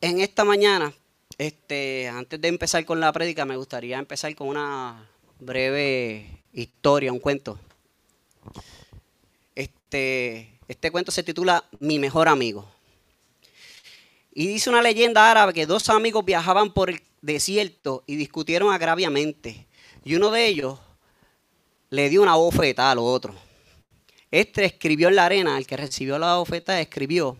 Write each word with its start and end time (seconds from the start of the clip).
en 0.00 0.20
esta 0.20 0.44
mañana, 0.44 0.92
este, 1.38 2.08
antes 2.08 2.40
de 2.40 2.48
empezar 2.48 2.84
con 2.84 3.00
la 3.00 3.12
prédica, 3.12 3.44
me 3.44 3.56
gustaría 3.56 3.98
empezar 3.98 4.34
con 4.34 4.48
una 4.48 5.08
breve 5.38 6.42
historia, 6.52 7.12
un 7.12 7.18
cuento. 7.18 7.58
Este, 9.54 10.58
este 10.68 10.90
cuento 10.90 11.12
se 11.12 11.22
titula 11.22 11.64
Mi 11.78 11.98
mejor 11.98 12.28
amigo. 12.28 12.68
Y 14.32 14.46
dice 14.46 14.70
una 14.70 14.82
leyenda 14.82 15.30
árabe 15.30 15.52
que 15.52 15.66
dos 15.66 15.88
amigos 15.90 16.24
viajaban 16.24 16.72
por 16.72 16.90
el 16.90 17.02
desierto 17.20 18.04
y 18.06 18.16
discutieron 18.16 18.72
agraviamente. 18.72 19.66
Y 20.04 20.14
uno 20.14 20.30
de 20.30 20.46
ellos 20.46 20.78
le 21.90 22.08
dio 22.08 22.22
una 22.22 22.36
bofeta 22.36 22.90
al 22.90 22.98
otro. 22.98 23.34
Este 24.30 24.64
escribió 24.64 25.08
en 25.08 25.16
la 25.16 25.26
arena, 25.26 25.58
el 25.58 25.66
que 25.66 25.76
recibió 25.76 26.18
la 26.18 26.36
bofeta 26.36 26.80
escribió, 26.80 27.36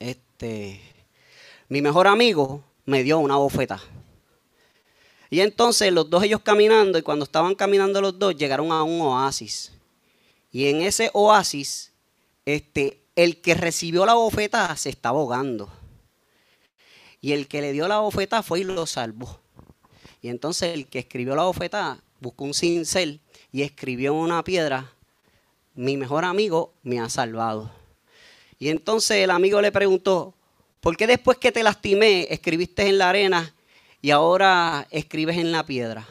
este, 0.00 0.80
mi 1.70 1.80
mejor 1.80 2.08
amigo 2.08 2.64
me 2.84 3.04
dio 3.04 3.20
una 3.20 3.36
bofeta. 3.36 3.80
Y 5.30 5.40
entonces 5.40 5.92
los 5.92 6.10
dos 6.10 6.24
ellos 6.24 6.40
caminando, 6.42 6.98
y 6.98 7.02
cuando 7.02 7.24
estaban 7.24 7.54
caminando 7.54 8.00
los 8.00 8.18
dos, 8.18 8.36
llegaron 8.36 8.72
a 8.72 8.82
un 8.82 9.00
oasis. 9.00 9.72
Y 10.50 10.66
en 10.66 10.82
ese 10.82 11.10
oasis, 11.14 11.92
este, 12.44 13.04
el 13.14 13.40
que 13.40 13.54
recibió 13.54 14.04
la 14.04 14.14
bofeta 14.14 14.76
se 14.76 14.90
estaba 14.90 15.20
ahogando. 15.20 15.72
Y 17.20 17.32
el 17.32 17.46
que 17.46 17.60
le 17.60 17.72
dio 17.72 17.86
la 17.86 18.00
bofeta 18.00 18.42
fue 18.42 18.60
y 18.60 18.64
lo 18.64 18.84
salvó. 18.84 19.38
Y 20.20 20.28
entonces 20.28 20.74
el 20.74 20.88
que 20.88 20.98
escribió 20.98 21.36
la 21.36 21.44
bofeta 21.44 22.02
buscó 22.18 22.44
un 22.44 22.54
cincel 22.54 23.20
y 23.52 23.62
escribió 23.62 24.10
en 24.10 24.18
una 24.18 24.42
piedra, 24.42 24.92
mi 25.76 25.96
mejor 25.96 26.24
amigo 26.24 26.74
me 26.82 26.98
ha 26.98 27.08
salvado. 27.08 27.70
Y 28.58 28.70
entonces 28.70 29.18
el 29.18 29.30
amigo 29.30 29.60
le 29.60 29.70
preguntó, 29.70 30.34
¿por 30.80 30.96
qué 30.96 31.06
después 31.06 31.38
que 31.38 31.52
te 31.52 31.62
lastimé 31.62 32.26
escribiste 32.30 32.86
en 32.86 32.98
la 32.98 33.10
arena 33.10 33.54
y 34.02 34.10
ahora 34.10 34.86
escribes 34.90 35.36
en 35.38 35.52
la 35.52 35.64
piedra? 35.64 36.06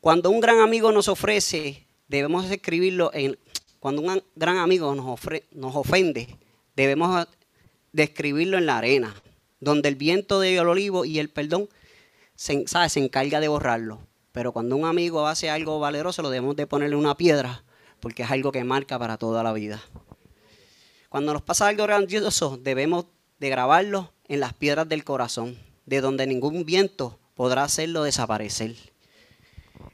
Cuando 0.00 0.30
un 0.30 0.40
gran 0.40 0.60
amigo 0.60 0.92
nos 0.92 1.08
ofrece, 1.08 1.86
debemos 2.08 2.50
escribirlo 2.50 3.10
en... 3.14 3.38
Cuando 3.80 4.02
un 4.02 4.22
gran 4.34 4.58
amigo 4.58 4.94
nos, 4.94 5.20
nos 5.52 5.76
ofende, 5.76 6.38
debemos 6.76 7.26
describirlo 7.92 8.58
en 8.58 8.66
la 8.66 8.78
arena, 8.78 9.14
donde 9.60 9.88
el 9.88 9.96
viento 9.96 10.40
del 10.40 10.66
olivo 10.66 11.04
y 11.04 11.18
el 11.18 11.30
perdón 11.30 11.68
se, 12.34 12.64
se 12.66 13.00
encarga 13.00 13.40
de 13.40 13.48
borrarlo. 13.48 14.00
Pero 14.32 14.52
cuando 14.52 14.76
un 14.76 14.84
amigo 14.84 15.26
hace 15.26 15.48
algo 15.48 15.78
valeroso, 15.78 16.22
lo 16.22 16.30
debemos 16.30 16.56
de 16.56 16.66
ponerle 16.66 16.96
una 16.96 17.16
piedra, 17.16 17.62
porque 18.00 18.24
es 18.24 18.30
algo 18.30 18.52
que 18.52 18.64
marca 18.64 18.98
para 18.98 19.16
toda 19.16 19.42
la 19.42 19.52
vida. 19.52 19.82
Cuando 21.08 21.32
nos 21.32 21.42
pasa 21.42 21.68
algo 21.68 21.84
grandioso, 21.84 22.58
debemos 22.60 23.06
de 23.38 23.48
grabarlo 23.48 24.12
en 24.28 24.40
las 24.40 24.54
piedras 24.54 24.88
del 24.88 25.04
corazón, 25.04 25.58
de 25.86 26.00
donde 26.00 26.26
ningún 26.26 26.64
viento 26.64 27.18
podrá 27.34 27.64
hacerlo 27.64 28.02
desaparecer. 28.02 28.74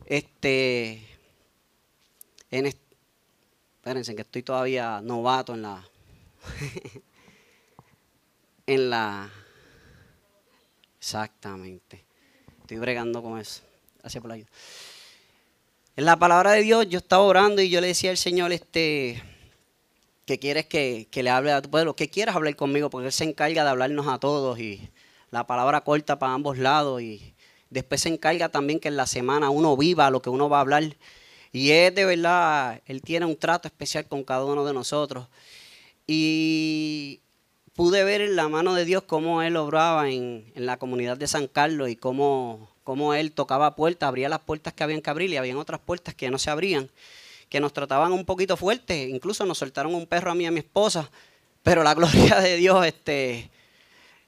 Este, 0.06 1.02
en 2.50 2.66
espérense 2.66 4.14
que 4.14 4.22
estoy 4.22 4.42
todavía 4.42 5.00
novato 5.00 5.54
en 5.54 5.62
la, 5.62 5.88
en 8.66 8.90
la, 8.90 9.30
exactamente, 10.98 12.04
estoy 12.60 12.78
bregando 12.78 13.22
con 13.22 13.38
eso. 13.38 13.62
Gracias 14.00 14.20
por 14.20 14.28
la 14.28 14.34
ayuda. 14.34 14.48
En 15.96 16.04
la 16.04 16.16
palabra 16.16 16.52
de 16.52 16.62
Dios 16.62 16.88
yo 16.88 16.98
estaba 16.98 17.22
orando 17.22 17.60
y 17.60 17.68
yo 17.68 17.80
le 17.80 17.88
decía 17.88 18.10
al 18.10 18.16
Señor, 18.16 18.52
este, 18.52 19.22
que 20.30 20.38
quieres 20.38 20.66
que, 20.66 21.08
le 21.12 21.30
hable 21.30 21.50
a 21.50 21.60
tu 21.60 21.70
pueblo, 21.70 21.96
que 21.96 22.08
quieras 22.08 22.36
hablar 22.36 22.54
conmigo, 22.54 22.88
porque 22.88 23.06
Él 23.06 23.12
se 23.12 23.24
encarga 23.24 23.64
de 23.64 23.70
hablarnos 23.70 24.06
a 24.06 24.20
todos 24.20 24.60
y 24.60 24.88
la 25.32 25.44
palabra 25.44 25.80
corta 25.80 26.20
para 26.20 26.34
ambos 26.34 26.56
lados 26.56 27.02
y 27.02 27.34
después 27.68 28.02
se 28.02 28.10
encarga 28.10 28.48
también 28.48 28.78
que 28.78 28.86
en 28.86 28.96
la 28.96 29.06
semana 29.06 29.50
uno 29.50 29.76
viva 29.76 30.08
lo 30.08 30.22
que 30.22 30.30
uno 30.30 30.48
va 30.48 30.58
a 30.58 30.60
hablar. 30.60 30.84
Y 31.50 31.72
es 31.72 31.92
de 31.96 32.04
verdad, 32.04 32.80
Él 32.86 33.02
tiene 33.02 33.26
un 33.26 33.36
trato 33.36 33.66
especial 33.66 34.06
con 34.06 34.22
cada 34.22 34.44
uno 34.44 34.64
de 34.64 34.72
nosotros. 34.72 35.26
Y 36.06 37.22
pude 37.74 38.04
ver 38.04 38.20
en 38.20 38.36
la 38.36 38.48
mano 38.48 38.74
de 38.74 38.84
Dios 38.84 39.02
cómo 39.02 39.42
Él 39.42 39.56
obraba 39.56 40.10
en, 40.10 40.52
la 40.54 40.76
comunidad 40.76 41.16
de 41.16 41.26
San 41.26 41.48
Carlos 41.48 41.88
y 41.88 41.96
cómo, 41.96 42.70
cómo 42.84 43.14
Él 43.14 43.32
tocaba 43.32 43.74
puertas, 43.74 44.06
abría 44.06 44.28
las 44.28 44.42
puertas 44.42 44.74
que 44.74 44.84
habían 44.84 45.00
que 45.00 45.10
abrir 45.10 45.30
y 45.30 45.38
habían 45.38 45.56
otras 45.56 45.80
puertas 45.80 46.14
que 46.14 46.30
no 46.30 46.38
se 46.38 46.50
abrían 46.50 46.88
que 47.50 47.60
nos 47.60 47.72
trataban 47.72 48.12
un 48.12 48.24
poquito 48.24 48.56
fuerte, 48.56 49.08
incluso 49.08 49.44
nos 49.44 49.58
soltaron 49.58 49.94
un 49.94 50.06
perro 50.06 50.30
a 50.30 50.34
mí 50.34 50.44
y 50.44 50.46
a 50.46 50.52
mi 50.52 50.60
esposa, 50.60 51.10
pero 51.62 51.82
la 51.82 51.94
gloria 51.96 52.40
de 52.40 52.56
Dios, 52.56 52.86
este, 52.86 53.50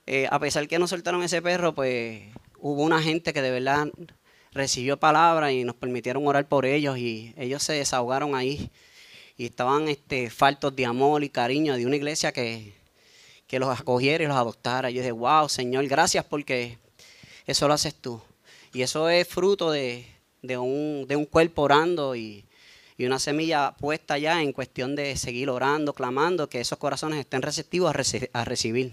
eh, 0.07 0.27
a 0.29 0.39
pesar 0.41 0.67
que 0.69 0.79
nos 0.79 0.91
soltaron 0.91 1.23
ese 1.23 1.41
perro, 1.41 1.73
pues 1.73 2.21
hubo 2.59 2.83
una 2.83 3.01
gente 3.01 3.33
que 3.33 3.41
de 3.41 3.53
verdad 3.53 3.87
recibió 4.51 4.99
palabra 4.99 5.53
y 5.53 5.63
nos 5.65 5.77
permitieron 5.77 6.27
orar 6.27 6.47
por 6.47 6.67
ellos 6.67 6.99
y 6.99 7.33
ellos 7.39 7.63
se 7.63 7.75
desahogaron 7.75 8.35
ahí 8.35 8.71
y 9.37 9.47
estaban 9.47 9.89
este, 9.89 10.29
faltos 10.29 10.75
de 10.75 10.85
amor 10.85 11.23
y 11.23 11.31
cariño 11.31 11.77
de 11.77 11.87
una 11.87 11.97
iglesia 11.97 12.33
que, 12.33 12.75
que 13.47 13.61
los 13.61 13.81
acogiera 13.81 14.25
y 14.25 14.27
los 14.27 14.37
adoptara. 14.37 14.91
Yo 14.91 15.01
dije, 15.01 15.13
wow, 15.13 15.49
Señor, 15.49 15.87
gracias 15.87 16.25
porque 16.25 16.79
eso 17.47 17.69
lo 17.69 17.75
haces 17.75 17.95
tú. 17.95 18.21
Y 18.75 18.83
eso 18.83 19.09
es 19.09 19.29
fruto 19.29 19.71
de, 19.71 20.07
de, 20.43 20.59
un, 20.59 21.07
de 21.07 21.17
un 21.17 21.25
cuerpo 21.25 21.63
orando 21.63 22.15
y, 22.17 22.45
y 22.97 23.07
una 23.07 23.19
semilla 23.19 23.75
puesta 23.79 24.19
ya 24.19 24.43
en 24.43 24.53
cuestión 24.53 24.95
de 24.95 25.17
seguir 25.17 25.51
orando, 25.51 25.95
clamando, 25.95 26.49
que 26.49 26.61
esos 26.61 26.79
corazones 26.79 27.19
estén 27.19 27.43
receptivos 27.43 27.95
a, 28.33 28.45
recibir. 28.45 28.93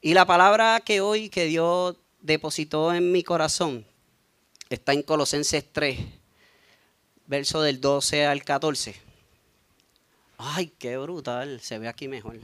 Y 0.00 0.14
la 0.14 0.26
palabra 0.26 0.80
que 0.80 1.00
hoy 1.00 1.28
que 1.28 1.46
Dios 1.46 1.96
depositó 2.20 2.94
en 2.94 3.12
mi 3.12 3.22
corazón 3.22 3.86
está 4.70 4.92
en 4.92 5.02
Colosenses 5.02 5.64
3, 5.72 5.98
verso 7.26 7.62
del 7.62 7.80
12 7.80 8.26
al 8.26 8.42
14. 8.42 8.96
Ay, 10.38 10.72
qué 10.78 10.96
brutal, 10.96 11.60
se 11.60 11.78
ve 11.78 11.88
aquí 11.88 12.08
mejor. 12.08 12.38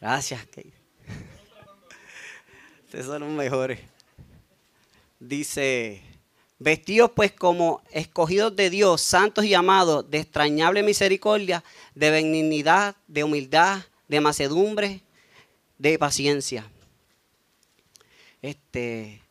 Gracias, 0.00 0.40
Ustedes 2.84 3.06
son 3.06 3.20
los 3.20 3.30
mejores 3.30 3.80
dice, 5.20 6.02
vestidos 6.58 7.12
pues 7.14 7.30
como 7.30 7.82
escogidos 7.92 8.56
de 8.56 8.70
Dios, 8.70 9.00
santos 9.02 9.44
y 9.44 9.54
amados, 9.54 10.10
de 10.10 10.18
extrañable 10.18 10.82
misericordia, 10.82 11.62
de 11.94 12.10
benignidad, 12.10 12.96
de 13.06 13.22
humildad, 13.22 13.82
de 14.08 14.20
macedumbre, 14.20 15.02
de 15.78 15.98
paciencia. 15.98 16.68
Este, 18.42 19.22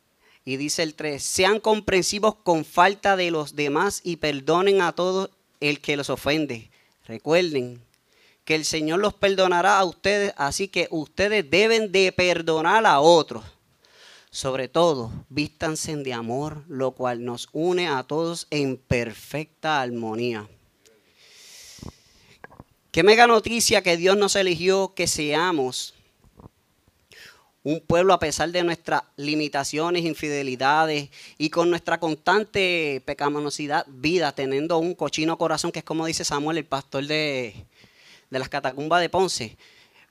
y 0.45 0.57
dice 0.57 0.83
el 0.83 0.93
3, 0.93 1.21
sean 1.21 1.59
comprensivos 1.59 2.35
con 2.35 2.63
falta 2.63 3.15
de 3.15 3.31
los 3.31 3.55
demás 3.55 4.01
y 4.03 4.17
perdonen 4.17 4.81
a 4.81 4.93
todo 4.93 5.31
el 5.59 5.81
que 5.81 5.97
los 5.97 6.09
ofende. 6.09 6.69
Recuerden 7.05 7.81
que 8.45 8.55
el 8.55 8.65
Señor 8.65 8.99
los 8.99 9.13
perdonará 9.13 9.79
a 9.79 9.85
ustedes, 9.85 10.33
así 10.37 10.67
que 10.67 10.87
ustedes 10.91 11.49
deben 11.49 11.91
de 11.91 12.11
perdonar 12.11 12.85
a 12.85 12.99
otros. 12.99 13.43
Sobre 14.31 14.67
todo, 14.67 15.11
vístanse 15.29 15.95
de 15.95 16.13
amor, 16.13 16.63
lo 16.67 16.91
cual 16.91 17.25
nos 17.25 17.49
une 17.51 17.87
a 17.87 18.03
todos 18.03 18.47
en 18.51 18.77
perfecta 18.77 19.81
armonía. 19.81 20.47
Qué 22.91 23.03
mega 23.03 23.27
noticia 23.27 23.81
que 23.81 23.97
Dios 23.97 24.17
nos 24.17 24.35
eligió 24.35 24.93
que 24.95 25.07
seamos 25.07 25.95
un 27.63 27.81
pueblo 27.81 28.13
a 28.13 28.19
pesar 28.19 28.51
de 28.51 28.63
nuestras 28.63 29.03
limitaciones, 29.17 30.05
infidelidades 30.05 31.09
y 31.37 31.49
con 31.49 31.69
nuestra 31.69 31.99
constante 31.99 33.01
pecaminosidad 33.05 33.85
vida, 33.87 34.31
teniendo 34.31 34.77
un 34.77 34.95
cochino 34.95 35.37
corazón, 35.37 35.71
que 35.71 35.79
es 35.79 35.85
como 35.85 36.05
dice 36.05 36.23
Samuel, 36.23 36.57
el 36.57 36.65
pastor 36.65 37.05
de, 37.05 37.65
de 38.29 38.39
las 38.39 38.49
catacumbas 38.49 39.01
de 39.01 39.09
Ponce. 39.09 39.57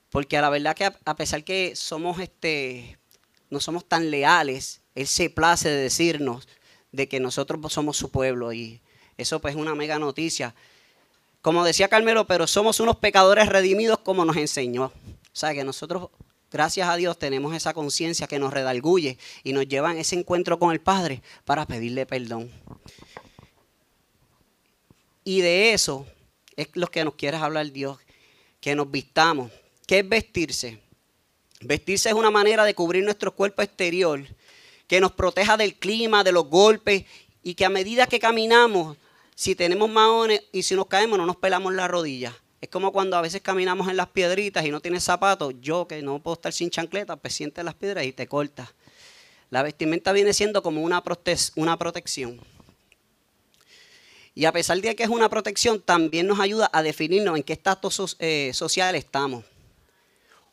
Porque 0.09 0.37
a 0.37 0.41
la 0.41 0.49
verdad 0.49 0.75
que 0.75 0.85
a, 0.85 1.15
pesar 1.15 1.43
que 1.43 1.75
somos 1.75 2.19
este, 2.19 2.98
no 3.49 3.59
somos 3.59 3.85
tan 3.85 4.11
leales, 4.11 4.81
Él 4.95 5.07
se 5.07 5.29
place 5.29 5.69
de 5.69 5.81
decirnos 5.81 6.47
de 6.91 7.07
que 7.07 7.19
nosotros 7.19 7.71
somos 7.71 7.97
su 7.97 8.09
pueblo 8.09 8.53
y 8.53 8.81
eso 9.17 9.39
pues 9.39 9.55
es 9.55 9.61
una 9.61 9.75
mega 9.75 9.99
noticia. 9.99 10.55
Como 11.41 11.63
decía 11.63 11.87
Carmelo, 11.87 12.25
pero 12.27 12.47
somos 12.47 12.79
unos 12.79 12.97
pecadores 12.97 13.47
redimidos 13.47 13.99
como 13.99 14.25
nos 14.25 14.37
enseñó. 14.37 14.85
O 14.85 14.93
sea 15.33 15.53
que 15.53 15.63
nosotros, 15.63 16.09
gracias 16.51 16.89
a 16.89 16.95
Dios, 16.95 17.17
tenemos 17.17 17.55
esa 17.55 17.73
conciencia 17.73 18.27
que 18.27 18.39
nos 18.39 18.53
redalguye 18.53 19.17
y 19.43 19.53
nos 19.53 19.67
lleva 19.67 19.91
en 19.91 19.97
ese 19.97 20.15
encuentro 20.15 20.59
con 20.59 20.71
el 20.71 20.81
Padre 20.81 21.21
para 21.45 21.65
pedirle 21.65 22.05
perdón. 22.05 22.51
Y 25.23 25.41
de 25.41 25.73
eso 25.73 26.07
es 26.55 26.69
lo 26.73 26.87
que 26.87 27.03
nos 27.05 27.15
quiere 27.15 27.37
hablar 27.37 27.71
Dios, 27.71 27.99
que 28.59 28.75
nos 28.75 28.89
vistamos. 28.89 29.51
¿Qué 29.85 29.99
es 29.99 30.09
vestirse? 30.09 30.79
Vestirse 31.61 32.09
es 32.09 32.15
una 32.15 32.31
manera 32.31 32.63
de 32.63 32.73
cubrir 32.73 33.03
nuestro 33.03 33.35
cuerpo 33.35 33.61
exterior, 33.61 34.25
que 34.87 35.01
nos 35.01 35.11
proteja 35.11 35.57
del 35.57 35.75
clima, 35.75 36.23
de 36.23 36.31
los 36.31 36.45
golpes 36.45 37.03
y 37.43 37.53
que 37.55 37.65
a 37.65 37.69
medida 37.69 38.07
que 38.07 38.19
caminamos, 38.19 38.97
si 39.35 39.55
tenemos 39.55 39.89
maones 39.89 40.41
y 40.51 40.63
si 40.63 40.75
nos 40.75 40.87
caemos 40.87 41.17
no 41.17 41.25
nos 41.25 41.35
pelamos 41.35 41.73
la 41.73 41.87
rodilla. 41.87 42.35
Es 42.61 42.69
como 42.69 42.91
cuando 42.91 43.17
a 43.17 43.21
veces 43.21 43.41
caminamos 43.41 43.87
en 43.87 43.97
las 43.97 44.07
piedritas 44.07 44.65
y 44.65 44.71
no 44.71 44.81
tienes 44.81 45.03
zapatos. 45.03 45.53
Yo 45.61 45.87
que 45.87 46.01
no 46.01 46.19
puedo 46.19 46.35
estar 46.35 46.51
sin 46.51 46.69
chancleta, 46.69 47.15
pues 47.15 47.33
sientes 47.33 47.63
las 47.63 47.73
piedras 47.73 48.05
y 48.05 48.11
te 48.11 48.27
cortas. 48.27 48.69
La 49.49 49.63
vestimenta 49.63 50.11
viene 50.11 50.33
siendo 50.33 50.61
como 50.61 50.81
una, 50.81 51.01
una 51.55 51.77
protección. 51.77 52.39
Y 54.35 54.45
a 54.45 54.51
pesar 54.51 54.79
de 54.79 54.95
que 54.95 55.03
es 55.03 55.09
una 55.09 55.29
protección, 55.29 55.81
también 55.81 56.27
nos 56.27 56.39
ayuda 56.39 56.69
a 56.71 56.83
definirnos 56.83 57.35
en 57.37 57.43
qué 57.43 57.53
estatus 57.53 58.15
eh, 58.19 58.51
social 58.53 58.95
estamos. 58.95 59.43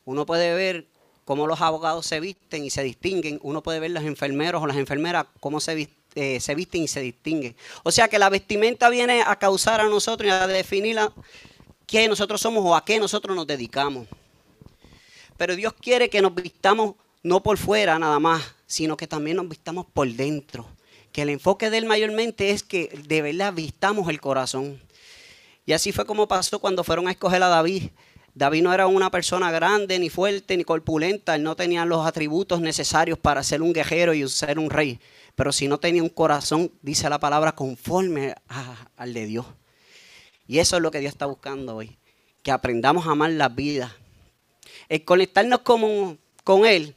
Uno 0.05 0.25
puede 0.27 0.55
ver 0.55 0.87
cómo 1.27 1.49
los 1.49 1.61
abogados 1.61 2.07
se 2.07 2.21
visten 2.21 2.65
y 2.65 2.71
se 2.71 2.85
distinguen. 2.85 3.41
Uno 3.43 3.61
puede 3.61 3.81
ver 3.81 3.91
los 3.91 4.05
enfermeros 4.05 4.63
o 4.63 4.67
las 4.67 4.77
enfermeras 4.77 5.27
cómo 5.41 5.59
se, 5.59 5.89
eh, 6.15 6.41
se 6.41 6.55
visten 6.55 6.85
y 6.85 6.89
se 6.89 7.01
distinguen. 7.01 7.57
O 7.83 7.91
sea 7.91 8.07
que 8.07 8.19
la 8.19 8.31
vestimenta 8.31 8.89
viene 8.89 9.23
a 9.27 9.37
causar 9.37 9.81
a 9.81 9.89
nosotros 9.89 10.29
y 10.29 10.31
a 10.31 10.47
definir 10.47 10.99
qué 11.85 12.07
nosotros 12.07 12.41
somos 12.41 12.65
o 12.65 12.77
a 12.77 12.85
qué 12.85 13.01
nosotros 13.01 13.35
nos 13.35 13.45
dedicamos. 13.45 14.07
Pero 15.37 15.57
Dios 15.57 15.75
quiere 15.75 16.09
que 16.09 16.23
nos 16.23 16.33
vistamos 16.33 16.95
no 17.25 17.43
por 17.43 17.59
fuera 17.59 17.99
nada 17.99 18.21
más, 18.21 18.55
sino 18.69 18.97
que 18.97 19.09
también 19.09 19.37
nos 19.37 19.49
vistamos 19.49 19.85
por 19.93 20.09
dentro. 20.09 20.65
Que 21.11 21.23
el 21.23 21.31
enfoque 21.31 21.71
de 21.71 21.79
él 21.79 21.87
mayormente 21.87 22.51
es 22.51 22.63
que 22.63 22.89
de 23.09 23.21
verdad 23.21 23.53
vistamos 23.53 24.09
el 24.09 24.21
corazón. 24.21 24.81
Y 25.67 25.73
así 25.73 25.91
fue 25.91 26.07
como 26.07 26.29
pasó 26.29 26.61
cuando 26.61 26.85
fueron 26.85 27.09
a 27.09 27.11
escoger 27.11 27.43
a 27.43 27.49
David. 27.49 27.91
David 28.37 28.65
no 28.65 28.75
era 28.75 28.87
una 28.87 29.11
persona 29.11 29.51
grande, 29.51 29.99
ni 29.99 30.11
fuerte, 30.11 30.59
ni 30.59 30.63
corpulenta. 30.63 31.35
Él 31.35 31.43
no 31.43 31.57
tenía 31.57 31.87
los 31.87 32.07
atributos 32.07 32.61
necesarios 32.61 33.19
para 33.19 33.43
ser 33.43 33.63
un 33.63 33.73
guerrero 33.73 34.13
y 34.13 34.29
ser 34.29 34.59
un 34.59 34.69
rey. 34.69 35.01
Pero 35.35 35.53
si 35.53 35.69
no 35.69 35.79
tenía 35.79 36.03
un 36.03 36.11
corazón, 36.11 36.71
dice 36.83 37.09
la 37.09 37.19
palabra, 37.19 37.53
conforme 37.53 38.35
al 38.99 39.15
de 39.15 39.25
Dios. 39.25 39.47
Y 40.47 40.59
eso 40.59 40.77
es 40.77 40.83
lo 40.83 40.91
que 40.91 41.01
Dios 41.01 41.15
está 41.15 41.25
buscando 41.25 41.77
hoy. 41.77 41.97
Que 42.43 42.51
aprendamos 42.51 43.07
a 43.07 43.13
amar 43.13 43.31
la 43.31 43.49
vida. 43.49 43.97
El 44.91 45.03
conectarnos 45.03 45.61
con, 45.61 46.19
con 46.45 46.67
Él, 46.67 46.95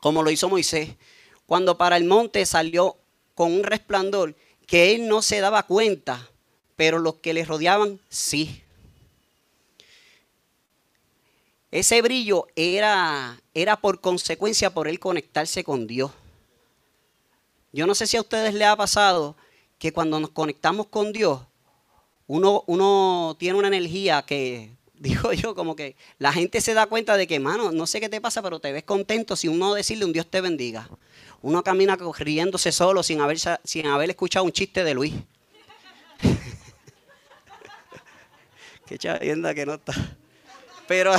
como 0.00 0.22
lo 0.22 0.30
hizo 0.30 0.50
Moisés, 0.50 0.90
cuando 1.46 1.78
para 1.78 1.96
el 1.96 2.04
monte 2.04 2.44
salió 2.44 2.98
con 3.34 3.54
un 3.54 3.62
resplandor 3.62 4.36
que 4.66 4.94
Él 4.94 5.08
no 5.08 5.22
se 5.22 5.40
daba 5.40 5.62
cuenta, 5.62 6.28
pero 6.76 6.98
los 6.98 7.14
que 7.14 7.32
le 7.32 7.46
rodeaban 7.46 8.00
sí. 8.10 8.64
Ese 11.70 12.00
brillo 12.00 12.46
era, 12.56 13.38
era 13.52 13.76
por 13.76 14.00
consecuencia 14.00 14.70
por 14.70 14.88
él 14.88 14.98
conectarse 14.98 15.64
con 15.64 15.86
Dios. 15.86 16.10
Yo 17.72 17.86
no 17.86 17.94
sé 17.94 18.06
si 18.06 18.16
a 18.16 18.22
ustedes 18.22 18.54
les 18.54 18.66
ha 18.66 18.76
pasado 18.76 19.36
que 19.78 19.92
cuando 19.92 20.18
nos 20.18 20.30
conectamos 20.30 20.86
con 20.86 21.12
Dios, 21.12 21.42
uno, 22.26 22.64
uno 22.66 23.36
tiene 23.38 23.58
una 23.58 23.68
energía 23.68 24.22
que, 24.22 24.70
digo 24.94 25.32
yo, 25.34 25.54
como 25.54 25.76
que 25.76 25.94
la 26.18 26.32
gente 26.32 26.62
se 26.62 26.72
da 26.72 26.86
cuenta 26.86 27.18
de 27.18 27.26
que, 27.26 27.38
mano, 27.38 27.70
no 27.70 27.86
sé 27.86 28.00
qué 28.00 28.08
te 28.08 28.20
pasa, 28.20 28.42
pero 28.42 28.60
te 28.60 28.72
ves 28.72 28.84
contento 28.84 29.36
si 29.36 29.48
uno 29.48 29.74
decirle 29.74 30.06
un 30.06 30.12
Dios 30.12 30.26
te 30.26 30.40
bendiga. 30.40 30.88
Uno 31.42 31.62
camina 31.62 31.96
riéndose 31.96 32.72
solo 32.72 33.02
sin 33.02 33.20
haber, 33.20 33.38
sin 33.62 33.86
haber 33.86 34.10
escuchado 34.10 34.44
un 34.44 34.52
chiste 34.52 34.84
de 34.84 34.94
Luis. 34.94 35.14
qué 38.86 38.98
chavienda 38.98 39.54
que 39.54 39.66
no 39.66 39.74
está. 39.74 39.92
Pero 40.88 41.14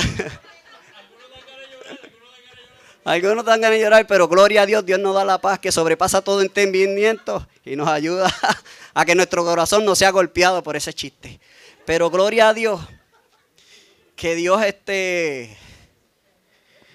algunos 3.04 3.44
dan 3.44 3.60
ganas 3.60 3.78
de 3.78 3.84
llorar, 3.84 4.06
pero 4.06 4.28
gloria 4.28 4.62
a 4.62 4.66
Dios, 4.66 4.84
Dios 4.84 4.98
nos 4.98 5.14
da 5.14 5.24
la 5.24 5.40
paz 5.40 5.58
que 5.58 5.72
sobrepasa 5.72 6.20
todo 6.20 6.42
entendimiento 6.42 7.48
y 7.64 7.76
nos 7.76 7.88
ayuda 7.88 8.30
a 8.94 9.04
que 9.04 9.14
nuestro 9.14 9.44
corazón 9.44 9.84
no 9.84 9.94
sea 9.94 10.10
golpeado 10.10 10.62
por 10.62 10.76
ese 10.76 10.92
chiste. 10.92 11.40
Pero 11.86 12.10
gloria 12.10 12.50
a 12.50 12.54
Dios, 12.54 12.80
que 14.16 14.34
Dios 14.34 14.62
este, 14.62 15.56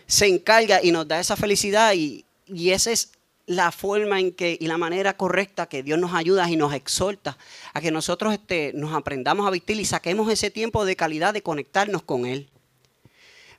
se 0.06 0.28
encarga 0.28 0.84
y 0.84 0.92
nos 0.92 1.08
da 1.08 1.20
esa 1.20 1.36
felicidad 1.36 1.94
y, 1.96 2.24
y 2.46 2.70
esa 2.70 2.92
es 2.92 3.12
la 3.48 3.72
forma 3.72 4.20
en 4.20 4.32
que 4.32 4.58
y 4.60 4.68
la 4.68 4.78
manera 4.78 5.16
correcta 5.18 5.68
que 5.68 5.84
Dios 5.84 6.00
nos 6.00 6.14
ayuda 6.14 6.50
y 6.50 6.56
nos 6.56 6.74
exhorta 6.74 7.38
a 7.74 7.82
que 7.82 7.92
nosotros 7.92 8.34
este, 8.34 8.72
nos 8.74 8.94
aprendamos 8.94 9.48
a 9.48 9.52
vestir 9.52 9.80
y 9.80 9.86
saquemos 9.86 10.32
ese 10.32 10.52
tiempo 10.52 10.86
de 10.86 10.96
calidad 10.96 11.34
de 11.34 11.42
conectarnos 11.42 12.04
con 12.04 12.26
Él. 12.26 12.50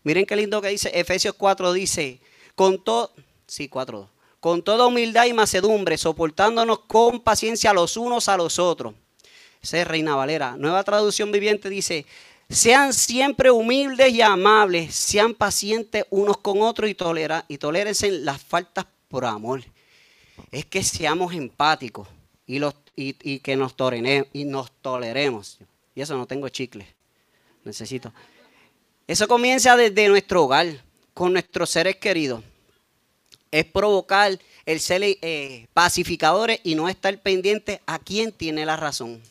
Miren 0.06 0.24
qué 0.24 0.36
lindo 0.36 0.62
que 0.62 0.68
dice 0.68 0.88
Efesios 0.94 1.34
4 1.36 1.72
dice, 1.72 2.20
con 2.54 2.84
todo, 2.84 3.10
sí, 3.48 3.68
4, 3.68 4.08
con 4.38 4.62
toda 4.62 4.86
humildad 4.86 5.26
y 5.26 5.32
macedumbre, 5.32 5.98
soportándonos 5.98 6.78
con 6.86 7.18
paciencia 7.18 7.72
los 7.72 7.96
unos 7.96 8.28
a 8.28 8.36
los 8.36 8.60
otros. 8.60 8.94
Esa 9.60 9.80
es 9.80 9.88
Reina 9.88 10.14
Valera. 10.14 10.54
Nueva 10.56 10.84
traducción 10.84 11.32
viviente 11.32 11.68
dice, 11.68 12.06
sean 12.48 12.92
siempre 12.92 13.50
humildes 13.50 14.12
y 14.12 14.22
amables, 14.22 14.94
sean 14.94 15.34
pacientes 15.34 16.04
unos 16.10 16.36
con 16.36 16.62
otros 16.62 16.88
y, 16.88 16.94
tolera, 16.94 17.44
y 17.48 17.58
tolérense 17.58 18.08
las 18.12 18.40
faltas 18.40 18.86
por 19.08 19.24
amor. 19.24 19.64
Es 20.52 20.66
que 20.66 20.84
seamos 20.84 21.34
empáticos 21.34 22.06
y, 22.46 22.60
los, 22.60 22.76
y, 22.94 23.40
que 23.40 23.56
nos, 23.56 23.74
y 24.32 24.44
nos 24.44 24.70
toleremos. 24.70 25.58
Y 25.96 26.00
eso 26.00 26.16
no 26.16 26.28
tengo 26.28 26.48
chicle. 26.48 26.86
Necesito. 27.64 28.12
Eso 29.06 29.28
comienza 29.28 29.76
desde 29.76 30.08
nuestro 30.08 30.42
hogar, 30.42 30.82
con 31.14 31.32
nuestros 31.32 31.70
seres 31.70 31.96
queridos. 31.96 32.42
Es 33.52 33.64
provocar 33.64 34.38
el 34.66 34.80
ser 34.80 35.02
eh, 35.04 35.68
pacificadores 35.72 36.60
y 36.64 36.74
no 36.74 36.88
estar 36.88 37.16
pendiente 37.22 37.80
a 37.86 38.00
quién 38.00 38.32
tiene 38.32 38.66
la 38.66 38.76
razón. 38.76 39.22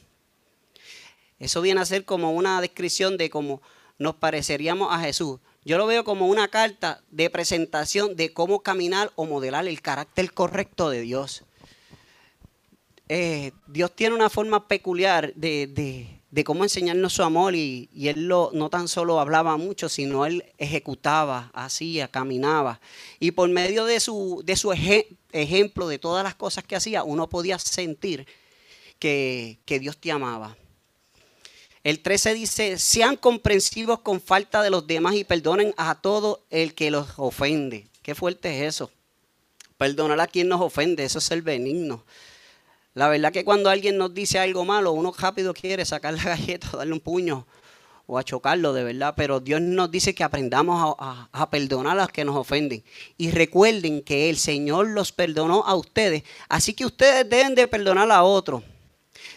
Eso 1.39 1.61
viene 1.61 1.81
a 1.81 1.85
ser 1.85 2.05
como 2.05 2.31
una 2.31 2.61
descripción 2.61 3.17
de 3.17 3.29
cómo 3.29 3.61
nos 3.99 4.15
pareceríamos 4.15 4.93
a 4.93 4.99
Jesús. 4.99 5.39
Yo 5.65 5.77
lo 5.77 5.87
veo 5.87 6.05
como 6.05 6.27
una 6.27 6.47
carta 6.47 7.01
de 7.11 7.29
presentación 7.29 8.15
de 8.15 8.31
cómo 8.31 8.61
caminar 8.61 9.11
o 9.15 9.25
modelar 9.25 9.67
el 9.67 9.81
carácter 9.81 10.31
correcto 10.31 10.89
de 10.89 11.01
Dios. 11.01 11.43
Eh, 13.09 13.51
Dios 13.67 13.93
tiene 13.93 14.15
una 14.15 14.29
forma 14.29 14.67
peculiar 14.67 15.33
de, 15.33 15.67
de 15.67 16.14
cómo 16.43 16.63
enseñarnos 16.63 17.13
su 17.13 17.23
amor 17.23 17.55
y, 17.55 17.89
él 17.95 18.27
lo, 18.27 18.51
no 18.53 18.69
tan 18.69 18.87
solo 18.87 19.19
hablaba 19.19 19.57
mucho, 19.57 19.89
sino 19.89 20.25
él 20.25 20.43
ejecutaba, 20.57 21.51
hacía, 21.53 22.07
caminaba. 22.07 22.81
Y 23.19 23.31
por 23.31 23.49
medio 23.49 23.85
de 23.85 23.99
su, 23.99 24.41
de 24.45 24.55
su 24.55 24.73
ejemplo, 24.73 25.87
de 25.87 25.99
todas 25.99 26.23
las 26.23 26.35
cosas 26.35 26.63
que 26.63 26.75
hacía, 26.75 27.03
uno 27.03 27.29
podía 27.29 27.57
sentir 27.59 28.27
que, 28.99 29.59
que 29.65 29.79
Dios 29.79 29.97
te 29.97 30.11
amaba. 30.11 30.57
El 31.83 31.99
13 31.99 32.33
dice, 32.33 32.79
sean 32.79 33.15
comprensivos 33.15 33.99
con 33.99 34.19
falta 34.19 34.63
de 34.63 34.71
los 34.71 34.87
demás 34.87 35.15
y 35.15 35.23
perdonen 35.23 35.73
a 35.77 36.01
todo 36.01 36.43
el 36.49 36.73
que 36.73 36.89
los 36.89 37.07
ofende. 37.17 37.87
Qué 38.01 38.15
fuerte 38.15 38.57
es 38.57 38.75
eso. 38.75 38.91
Perdonar 39.77 40.19
a 40.19 40.27
quien 40.27 40.47
nos 40.47 40.61
ofende, 40.61 41.03
eso 41.03 41.19
es 41.19 41.29
el 41.31 41.43
benigno. 41.43 42.03
La 42.95 43.09
verdad 43.09 43.33
que 43.33 43.43
cuando 43.43 43.69
alguien 43.69 43.97
nos 43.97 44.13
dice 44.13 44.39
algo 44.39 44.63
malo, 44.63 44.93
uno 44.93 45.13
rápido 45.17 45.53
quiere 45.53 45.83
sacar 45.83 46.13
la 46.13 46.23
galleta, 46.35 46.77
darle 46.77 46.93
un 46.93 47.01
puño 47.01 47.45
o 48.07 48.17
a 48.17 48.23
chocarlo 48.23 48.71
de 48.71 48.85
verdad, 48.85 49.15
pero 49.17 49.41
Dios 49.41 49.59
nos 49.59 49.91
dice 49.91 50.15
que 50.15 50.23
aprendamos 50.23 50.95
a, 50.97 51.49
perdonar 51.49 51.97
a 51.97 52.03
los 52.03 52.09
que 52.09 52.23
nos 52.23 52.37
ofenden. 52.37 52.83
Y 53.17 53.31
recuerden 53.31 54.01
que 54.01 54.29
el 54.29 54.37
Señor 54.37 54.87
los 54.87 55.11
perdonó 55.11 55.65
a 55.65 55.75
ustedes, 55.75 56.23
así 56.47 56.73
que 56.73 56.85
ustedes 56.85 57.29
deben 57.29 57.53
de 57.53 57.67
perdonar 57.67 58.09
a 58.11 58.23
otros. 58.23 58.63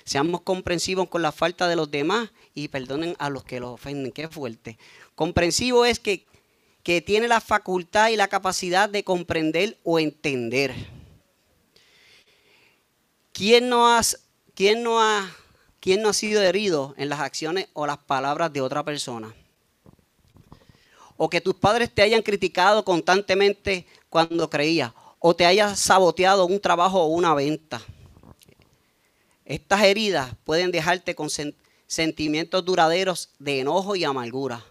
Seamos 0.05 0.43
comprensivos 0.43 1.09
con 1.09 1.23
la 1.23 1.33
falta 1.33 1.67
de 1.67 1.77
los 1.77 1.91
demás 1.91 2.31
y 2.55 2.69
perdonen 2.69 3.17
a 3.19 3.29
los 3.29 3.43
que 3.43 3.59
los 3.59 3.71
ofenden. 3.71 4.13
Qué 4.13 4.29
fuerte. 4.29 4.79
Comprensivo 5.15 5.85
es 5.85 5.99
que, 5.99 6.27
que 6.85 7.01
tiene 7.01 7.27
la 7.27 7.41
facultad 7.41 8.11
y 8.11 8.17
la 8.17 8.29
capacidad 8.29 8.89
de 8.89 9.03
comprender 9.03 9.79
o 9.83 9.99
entender. 9.99 10.98
¿Quién 13.39 13.69
no, 13.69 13.87
quién, 14.53 14.83
no 14.83 15.01
ha, 15.01 15.33
¿Quién 15.79 16.03
no 16.03 16.09
ha 16.09 16.13
sido 16.13 16.43
herido 16.43 16.93
en 16.97 17.09
las 17.09 17.21
acciones 17.21 17.69
o 17.73 17.87
las 17.87 17.99
palabras 17.99 18.53
de 18.53 18.61
otra 18.61 18.85
persona? 18.85 19.33
O 21.17 21.31
que 21.31 21.41
tus 21.41 21.55
padres 21.55 21.95
te 21.95 22.03
hayan 22.03 22.23
criticado 22.23 22.85
constantemente 22.85 23.87
cuando 24.11 24.51
creías, 24.51 24.93
o 25.21 25.37
te 25.37 25.47
hayas 25.47 25.79
saboteado 25.79 26.47
un 26.47 26.59
trabajo 26.59 27.01
o 27.01 27.07
una 27.07 27.33
venta. 27.33 27.81
Estas 29.45 29.85
heridas 29.85 30.35
pueden 30.43 30.73
dejarte 30.73 31.15
con 31.15 31.29
sentimientos 31.87 32.65
duraderos 32.65 33.31
de 33.39 33.61
enojo 33.61 33.95
y 33.95 34.03
amargura. 34.03 34.65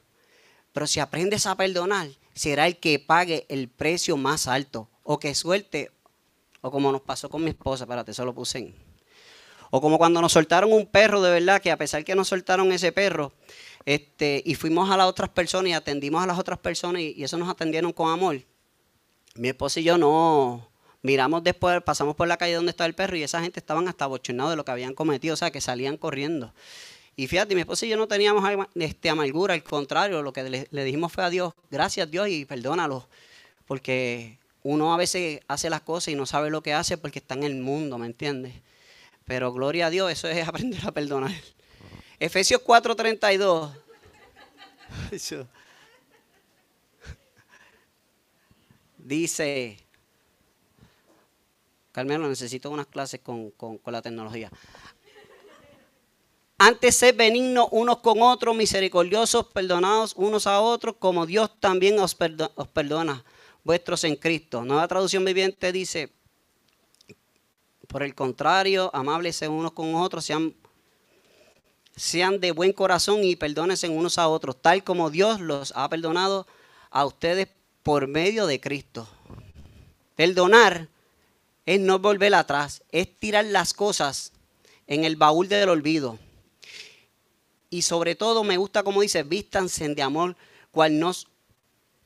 Pero 0.74 0.88
si 0.88 1.00
aprendes 1.00 1.46
a 1.46 1.56
perdonar, 1.56 2.10
será 2.34 2.68
el 2.68 2.76
que 2.76 3.00
pague 3.00 3.46
el 3.48 3.70
precio 3.70 4.18
más 4.18 4.46
alto 4.46 4.90
o 5.04 5.20
que 5.20 5.36
suelte 5.36 5.90
o 6.62 6.72
como 6.72 6.92
nos 6.92 7.02
pasó 7.02 7.30
con 7.30 7.44
mi 7.44 7.50
esposa, 7.50 7.84
espérate, 7.84 8.12
eso 8.12 8.26
lo 8.26 8.34
puse. 8.34 8.74
O 9.70 9.82
como 9.82 9.98
cuando 9.98 10.22
nos 10.22 10.32
soltaron 10.32 10.72
un 10.72 10.86
perro 10.86 11.22
de 11.22 11.32
verdad, 11.32 11.62
que 11.62 11.72
a 11.72 11.78
pesar 11.78 12.04
que 12.04 12.16
nos 12.16 12.28
soltaron 12.28 12.72
ese 12.72 12.92
perro, 12.92 13.34
este, 13.86 14.42
y 14.46 14.56
fuimos 14.56 14.90
a 14.90 14.98
las 14.98 15.08
otras 15.08 15.30
personas 15.30 15.70
y 15.70 15.74
atendimos 15.74 16.24
a 16.24 16.28
las 16.28 16.40
otras 16.40 16.60
personas 16.60 17.02
y, 17.02 17.24
eso 17.24 17.38
nos 17.38 17.50
atendieron 17.50 17.92
con 17.92 18.12
amor. 18.12 18.42
Mi 19.36 19.50
esposa 19.50 19.80
y 19.80 19.84
yo 19.84 19.98
no 19.98 20.68
miramos 21.02 21.44
después, 21.44 21.82
pasamos 21.84 22.16
por 22.16 22.28
la 22.28 22.38
calle 22.38 22.56
donde 22.56 22.72
estaba 22.72 22.88
el 22.88 22.96
perro 22.96 23.16
y 23.18 23.24
esa 23.24 23.42
gente 23.42 23.60
estaban 23.60 23.88
hasta 23.88 24.08
bochornados 24.08 24.52
de 24.52 24.58
lo 24.58 24.66
que 24.66 24.72
habían 24.72 24.94
cometido, 24.94 25.34
o 25.34 25.38
sea, 25.38 25.52
que 25.52 25.62
salían 25.62 25.98
corriendo. 25.98 26.54
Y 27.16 27.28
fíjate, 27.28 27.56
mi 27.56 27.62
esposa 27.62 27.86
y 27.86 27.90
yo 27.90 27.98
no 27.98 28.08
teníamos 28.08 28.44
este, 28.76 29.10
amargura, 29.10 29.54
al 29.54 29.64
contrario, 29.64 30.22
lo 30.22 30.34
que 30.34 30.44
le, 30.44 30.68
le 30.70 30.84
dijimos 30.84 31.12
fue 31.12 31.24
a 31.24 31.30
Dios, 31.30 31.54
gracias 31.72 32.12
Dios 32.12 32.28
y 32.28 32.46
perdónalo, 32.46 33.08
porque 33.66 34.38
uno 34.70 34.94
a 34.94 34.98
veces 34.98 35.40
hace 35.48 35.70
las 35.70 35.80
cosas 35.80 36.10
y 36.10 36.16
no 36.16 36.26
sabe 36.26 36.50
lo 36.50 36.62
que 36.62 36.74
hace 36.74 36.98
porque 36.98 37.20
está 37.20 37.36
en 37.36 37.44
el 37.44 37.56
mundo, 37.56 37.98
¿me 37.98 38.06
entiendes? 38.06 38.54
Pero 39.24 39.54
gloria 39.54 39.88
a 39.88 39.90
Dios, 39.90 40.12
eso 40.12 40.28
es 40.28 40.46
aprender 40.48 40.86
a 40.86 40.92
perdonar. 40.92 41.32
Efesios 42.20 42.62
4:32. 42.62 43.72
Dice, 48.98 49.78
Carmelo, 51.94 52.28
necesito 52.28 52.70
unas 52.70 52.88
clases 52.88 53.22
con, 53.22 53.54
la 53.86 54.02
tecnología. 54.02 54.52
Antes 56.58 56.98
ser 56.98 57.16
benignos 57.16 57.70
unos 57.72 58.00
con 58.00 58.22
otros, 58.22 58.54
misericordiosos, 58.54 59.46
perdonados 59.46 60.14
unos 60.18 60.46
a 60.46 60.60
otros, 60.60 60.98
como 61.00 61.26
Dios 61.26 61.58
también 61.62 61.98
os, 62.00 62.18
os 62.56 62.68
perdona, 62.68 63.24
vuestros 63.68 64.06
en 64.06 64.16
Cristo. 64.16 64.64
Nueva 64.64 64.88
traducción 64.88 65.26
viviente 65.26 65.74
dice, 65.74 66.10
por 67.88 68.02
el 68.02 68.16
contrario, 68.16 68.90
amables 68.94 69.42
unos 69.42 69.74
con 69.74 69.94
otros, 69.94 70.24
sean, 70.24 70.56
sean 71.94 72.40
de 72.40 72.52
buen 72.52 72.72
corazón 72.72 73.26
y 73.26 73.36
perdónense 73.36 73.90
unos 73.90 74.18
a 74.18 74.30
otros, 74.30 74.62
tal 74.62 74.86
como 74.86 75.10
Dios 75.10 75.42
los 75.42 75.74
ha 75.76 75.90
perdonado 75.90 76.48
a 76.90 77.06
ustedes 77.06 77.50
por 77.84 78.08
medio 78.08 78.48
de 78.48 78.62
Cristo. 78.62 79.06
Perdonar 80.16 80.88
es 81.66 81.80
no 81.82 82.00
volver 82.00 82.36
atrás, 82.36 82.84
es 82.94 83.14
tirar 83.18 83.44
las 83.46 83.74
cosas 83.74 84.32
en 84.88 85.04
el 85.04 85.18
baúl 85.18 85.50
del 85.50 85.68
olvido. 85.68 86.18
Y 87.70 87.82
sobre 87.82 88.16
todo 88.16 88.46
me 88.46 88.56
gusta 88.56 88.84
como 88.84 89.02
dice, 89.02 89.24
vístanse 89.24 89.90
de 89.90 90.02
amor, 90.02 90.38
cual 90.72 90.98
nos... 90.98 91.28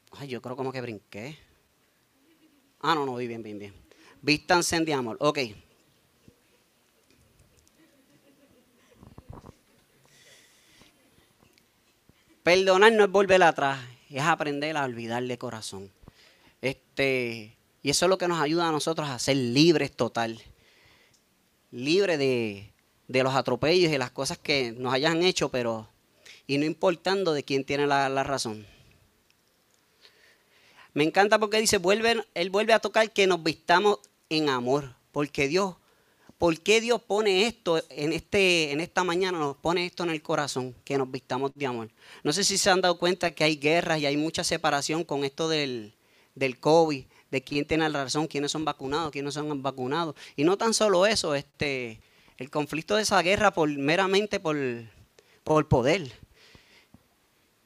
Ay, 0.10 0.28
yo 0.28 0.42
creo 0.42 0.56
como 0.56 0.72
que 0.72 0.82
brinqué. 0.82 1.51
Ah, 2.82 2.96
no, 2.96 3.06
no, 3.06 3.16
bien, 3.16 3.44
bien, 3.44 3.60
bien. 3.60 3.74
Vístanse 4.22 4.80
de 4.80 4.94
amor. 4.94 5.18
Ok. 5.20 5.40
Perdonar 12.44 12.92
no 12.94 13.04
es 13.04 13.12
volver 13.12 13.44
atrás, 13.44 13.80
es 14.10 14.24
aprender 14.24 14.76
a 14.76 14.86
olvidar 14.86 15.24
de 15.24 15.38
corazón. 15.38 15.92
Este, 16.60 17.56
y 17.84 17.90
eso 17.92 18.06
es 18.06 18.10
lo 18.10 18.18
que 18.18 18.28
nos 18.28 18.42
ayuda 18.42 18.68
a 18.68 18.72
nosotros 18.72 19.08
a 19.08 19.20
ser 19.20 19.38
libres 19.38 19.92
total. 19.92 20.42
Libres 21.70 22.18
de, 22.18 22.72
los 23.08 23.36
atropellos 23.36 23.92
y 23.92 23.98
las 24.00 24.10
cosas 24.10 24.40
que 24.40 24.72
nos 24.72 24.92
hayan 24.92 25.22
hecho, 25.22 25.50
pero 25.50 25.88
y 26.48 26.58
no 26.58 26.66
importando 26.66 27.34
de 27.34 27.44
quién 27.44 27.64
tiene 27.64 27.86
la, 27.86 28.10
la 28.10 28.24
razón. 28.24 28.66
Me 30.94 31.04
encanta 31.04 31.40
porque 31.40 31.60
dice, 31.60 31.78
vuelve, 31.78 32.26
él 32.34 32.50
vuelve 32.50 32.74
a 32.74 32.80
tocar 32.80 33.12
que 33.12 33.28
nos 33.28 33.44
vistamos 33.44 34.00
en 34.30 34.50
amor, 34.50 34.96
porque 35.12 35.48
Dios 35.48 35.76
¿Por 36.42 36.60
qué 36.60 36.82
Dios 36.82 37.00
pone 37.04 37.46
esto 37.46 37.84
en, 37.92 38.14
este, 38.14 38.72
en 38.72 38.82
esta 38.82 39.04
mañana, 39.04 39.38
nos 39.38 39.58
pone 39.58 39.86
esto 39.86 40.02
en 40.02 40.10
el 40.10 40.24
corazón, 40.24 40.74
que 40.84 40.98
nos 40.98 41.12
vistamos 41.12 41.52
de 41.54 41.68
amor? 41.68 41.90
No 42.24 42.34
sé 42.34 42.44
si 42.44 42.58
se 42.58 42.72
han 42.72 42.82
dado 42.82 42.98
cuenta 42.98 43.30
que 43.30 43.44
hay 43.44 43.58
guerras 43.58 44.00
y 44.00 44.08
hay 44.08 44.18
mucha 44.18 44.44
separación 44.44 45.04
con 45.04 45.24
esto 45.24 45.48
del, 45.48 45.94
del 46.34 46.60
COVID, 46.60 47.06
de 47.30 47.44
quién 47.44 47.68
tiene 47.68 47.88
la 47.90 48.06
razón, 48.06 48.26
quiénes 48.26 48.52
son 48.52 48.66
vacunados, 48.66 49.12
quiénes 49.12 49.36
son 49.36 49.62
vacunados. 49.62 50.16
Y 50.36 50.44
no 50.44 50.58
tan 50.58 50.74
solo 50.74 51.06
eso, 51.06 51.36
este, 51.36 52.02
el 52.38 52.50
conflicto 52.50 52.96
de 52.96 53.04
esa 53.04 53.22
guerra 53.22 53.52
por, 53.52 53.70
meramente 53.70 54.40
por, 54.40 54.58
por 55.44 55.68
poder. 55.68 56.12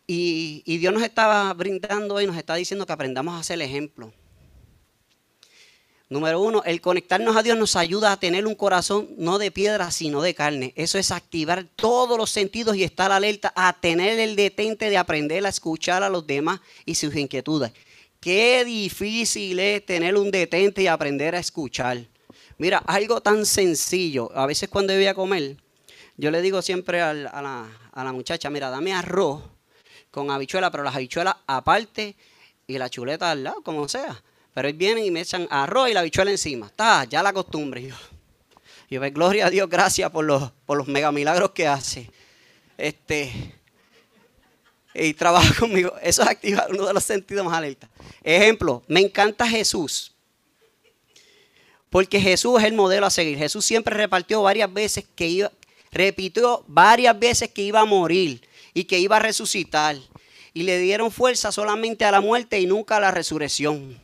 Y, 0.07 0.77
Dios 0.77 0.93
nos 0.93 1.03
estaba 1.03 1.51
brindando 1.53 2.21
y 2.21 2.27
nos 2.27 2.37
está 2.37 2.55
diciendo 2.55 2.85
que 2.85 2.93
aprendamos 2.93 3.35
a 3.35 3.39
hacer 3.39 3.55
el 3.55 3.63
ejemplo. 3.63 4.13
Número 6.07 6.39
uno, 6.39 6.61
el 6.65 6.81
conectarnos 6.81 7.35
a 7.35 7.41
Dios 7.41 7.57
nos 7.57 7.75
ayuda 7.75 8.11
a 8.11 8.19
tener 8.19 8.45
un 8.45 8.53
corazón 8.53 9.09
no 9.17 9.39
de 9.39 9.49
piedra, 9.49 9.89
sino 9.89 10.21
de 10.21 10.35
carne. 10.35 10.71
Eso 10.75 10.99
es 10.99 11.09
activar 11.09 11.65
todos 11.75 12.15
los 12.19 12.29
sentidos 12.29 12.75
y 12.75 12.83
estar 12.83 13.11
alerta 13.11 13.51
a 13.55 13.73
tener 13.73 14.19
el 14.19 14.35
detente 14.35 14.91
de 14.91 14.97
aprender 14.97 15.43
a 15.45 15.49
escuchar 15.49 16.03
a 16.03 16.09
los 16.09 16.27
demás 16.27 16.61
y 16.85 16.93
sus 16.93 17.15
inquietudes. 17.15 17.71
Qué 18.19 18.63
difícil 18.63 19.59
es 19.59 19.83
tener 19.83 20.15
un 20.15 20.29
detente 20.29 20.83
y 20.83 20.87
aprender 20.87 21.33
a 21.33 21.39
escuchar. 21.39 22.05
Mira, 22.59 22.77
algo 22.85 23.21
tan 23.21 23.43
sencillo. 23.47 24.31
A 24.35 24.45
veces 24.45 24.69
cuando 24.69 24.93
voy 24.93 25.07
a 25.07 25.15
comer, 25.15 25.57
yo 26.17 26.29
le 26.29 26.43
digo 26.43 26.61
siempre 26.61 27.01
a 27.01 27.13
la 27.13 28.13
muchacha, 28.13 28.51
mira, 28.51 28.69
dame 28.69 28.93
arroz 28.93 29.54
con 30.15 30.31
habichuela, 30.31 30.71
pero 30.71 30.81
las 30.81 30.95
habichuelas 30.95 31.35
aparte 31.45 32.15
y 32.65 32.77
la 32.77 32.89
chuleta 32.89 33.31
al 33.31 33.43
lado, 33.43 33.61
como 33.61 33.87
sea. 33.89 34.23
Pero 34.53 34.69
ellos 34.69 34.77
vienen 34.79 35.03
y 35.03 35.11
me 35.11 35.19
echan 35.19 35.45
arroz 35.51 35.89
y 35.89 35.93
la 35.93 36.01
bichuela 36.01 36.31
encima. 36.31 36.67
Está, 36.67 37.03
ya 37.03 37.21
la 37.21 37.33
costumbre. 37.33 37.83
Yo, 37.83 37.95
yo 38.89 39.01
ve, 39.01 39.09
gloria 39.09 39.47
a 39.47 39.49
Dios, 39.49 39.69
gracias 39.69 40.09
por 40.09 40.23
los, 40.23 40.51
por 40.65 40.77
los 40.77 40.87
mega 40.87 41.11
milagros 41.11 41.51
que 41.51 41.67
hace. 41.67 42.09
Este, 42.77 43.29
y 44.93 45.13
trabaja 45.13 45.53
conmigo. 45.59 45.93
Eso 46.01 46.21
es 46.21 46.29
activar 46.29 46.71
uno 46.71 46.85
de 46.87 46.93
los 46.93 47.03
sentidos 47.03 47.45
más 47.45 47.53
alerta. 47.53 47.89
Ejemplo, 48.23 48.81
me 48.87 49.01
encanta 49.01 49.45
Jesús. 49.45 50.13
Porque 51.89 52.21
Jesús 52.21 52.57
es 52.59 52.65
el 52.65 52.73
modelo 52.73 53.05
a 53.05 53.09
seguir. 53.09 53.37
Jesús 53.37 53.65
siempre 53.65 53.95
repartió 53.97 54.41
varias 54.41 54.71
veces 54.71 55.05
que 55.13 55.27
iba, 55.27 55.51
repitió 55.91 56.63
varias 56.67 57.19
veces 57.19 57.49
que 57.49 57.63
iba 57.63 57.81
a 57.81 57.85
morir 57.85 58.41
y 58.75 58.83
que 58.83 58.99
iba 58.99 59.15
a 59.15 59.19
resucitar. 59.19 59.97
Y 60.53 60.63
le 60.63 60.77
dieron 60.77 61.09
fuerza 61.09 61.51
solamente 61.51 62.05
a 62.05 62.11
la 62.11 62.21
muerte 62.21 62.59
y 62.59 62.67
nunca 62.67 62.97
a 62.97 62.99
la 62.99 63.09
resurrección. 63.09 63.99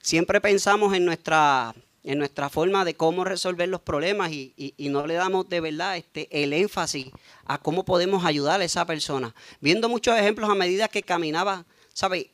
Siempre 0.00 0.40
pensamos 0.40 0.94
en 0.94 1.04
nuestra, 1.04 1.74
en 2.02 2.18
nuestra 2.18 2.48
forma 2.48 2.84
de 2.84 2.94
cómo 2.94 3.24
resolver 3.24 3.68
los 3.68 3.80
problemas 3.80 4.32
y, 4.32 4.74
no 4.78 5.06
le 5.06 5.14
damos 5.14 5.48
de 5.48 5.60
verdad 5.60 5.96
este, 5.96 6.28
el 6.30 6.52
énfasis 6.52 7.06
a 7.44 7.58
cómo 7.58 7.84
podemos 7.84 8.24
ayudar 8.24 8.60
a 8.60 8.64
esa 8.64 8.84
persona. 8.86 9.34
Viendo 9.60 9.88
muchos 9.88 10.18
ejemplos 10.18 10.50
a 10.50 10.54
medida 10.54 10.88
que 10.88 11.02
caminaba, 11.02 11.64
¿sabe? 11.92 12.30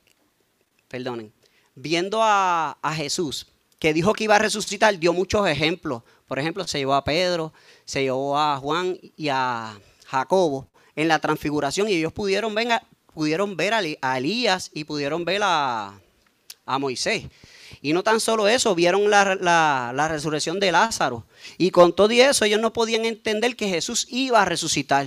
Perdonen. 0.87 1.33
Viendo 1.75 2.23
a, 2.23 2.79
a 2.81 2.95
Jesús, 2.95 3.47
que 3.79 3.93
dijo 3.93 4.13
que 4.13 4.25
iba 4.25 4.37
a 4.37 4.41
resucitar, 4.41 4.99
dio 4.99 5.13
muchos 5.13 5.47
ejemplos. 5.49 6.03
Por 6.27 6.39
ejemplo, 6.39 6.67
se 6.67 6.79
llevó 6.79 6.95
a 6.95 7.05
Pedro, 7.05 7.53
se 7.85 8.03
llevó 8.03 8.39
a 8.39 8.57
Juan 8.59 8.99
y 9.17 9.29
a 9.29 9.79
Jacobo 10.07 10.69
en 10.99 11.07
la 11.07 11.21
transfiguración 11.21 11.89
y 11.89 11.95
ellos 11.95 12.13
pudieron 12.13 12.57
ver, 12.57 12.83
pudieron 13.15 13.57
ver 13.57 13.73
a 14.03 14.19
Elías 14.19 14.73
y 14.75 14.83
pudieron 14.83 15.25
ver 15.25 15.43
a, 15.45 16.01
a 16.67 16.79
Moisés. 16.81 17.27
Y 17.81 17.93
no 17.93 18.03
tan 18.03 18.19
solo 18.19 18.49
eso, 18.49 18.75
vieron 18.75 19.09
la, 19.09 20.09
resurrección 20.11 20.59
de 20.59 20.73
Lázaro. 20.73 21.25
Y 21.57 21.71
con 21.71 21.95
todo 21.95 22.11
eso 22.11 22.45
ellos 22.45 22.61
no 22.61 22.73
podían 22.73 23.05
entender 23.05 23.55
que 23.55 23.69
Jesús 23.69 24.09
iba 24.11 24.43
a 24.43 24.45
resucitar. 24.45 25.07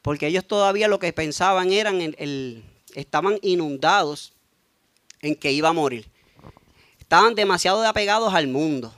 Porque 0.00 0.28
ellos 0.28 0.46
todavía 0.46 0.88
lo 0.88 0.98
que 0.98 1.12
pensaban 1.12 1.70
eran, 1.70 2.00
el, 2.00 2.64
estaban 2.94 3.38
inundados 3.42 4.32
en 5.20 5.34
que 5.34 5.52
iba 5.52 5.68
a 5.68 5.74
morir. 5.74 6.08
Estaban 6.98 7.34
demasiado 7.34 7.86
apegados 7.86 8.32
al 8.32 8.48
mundo. 8.48 8.94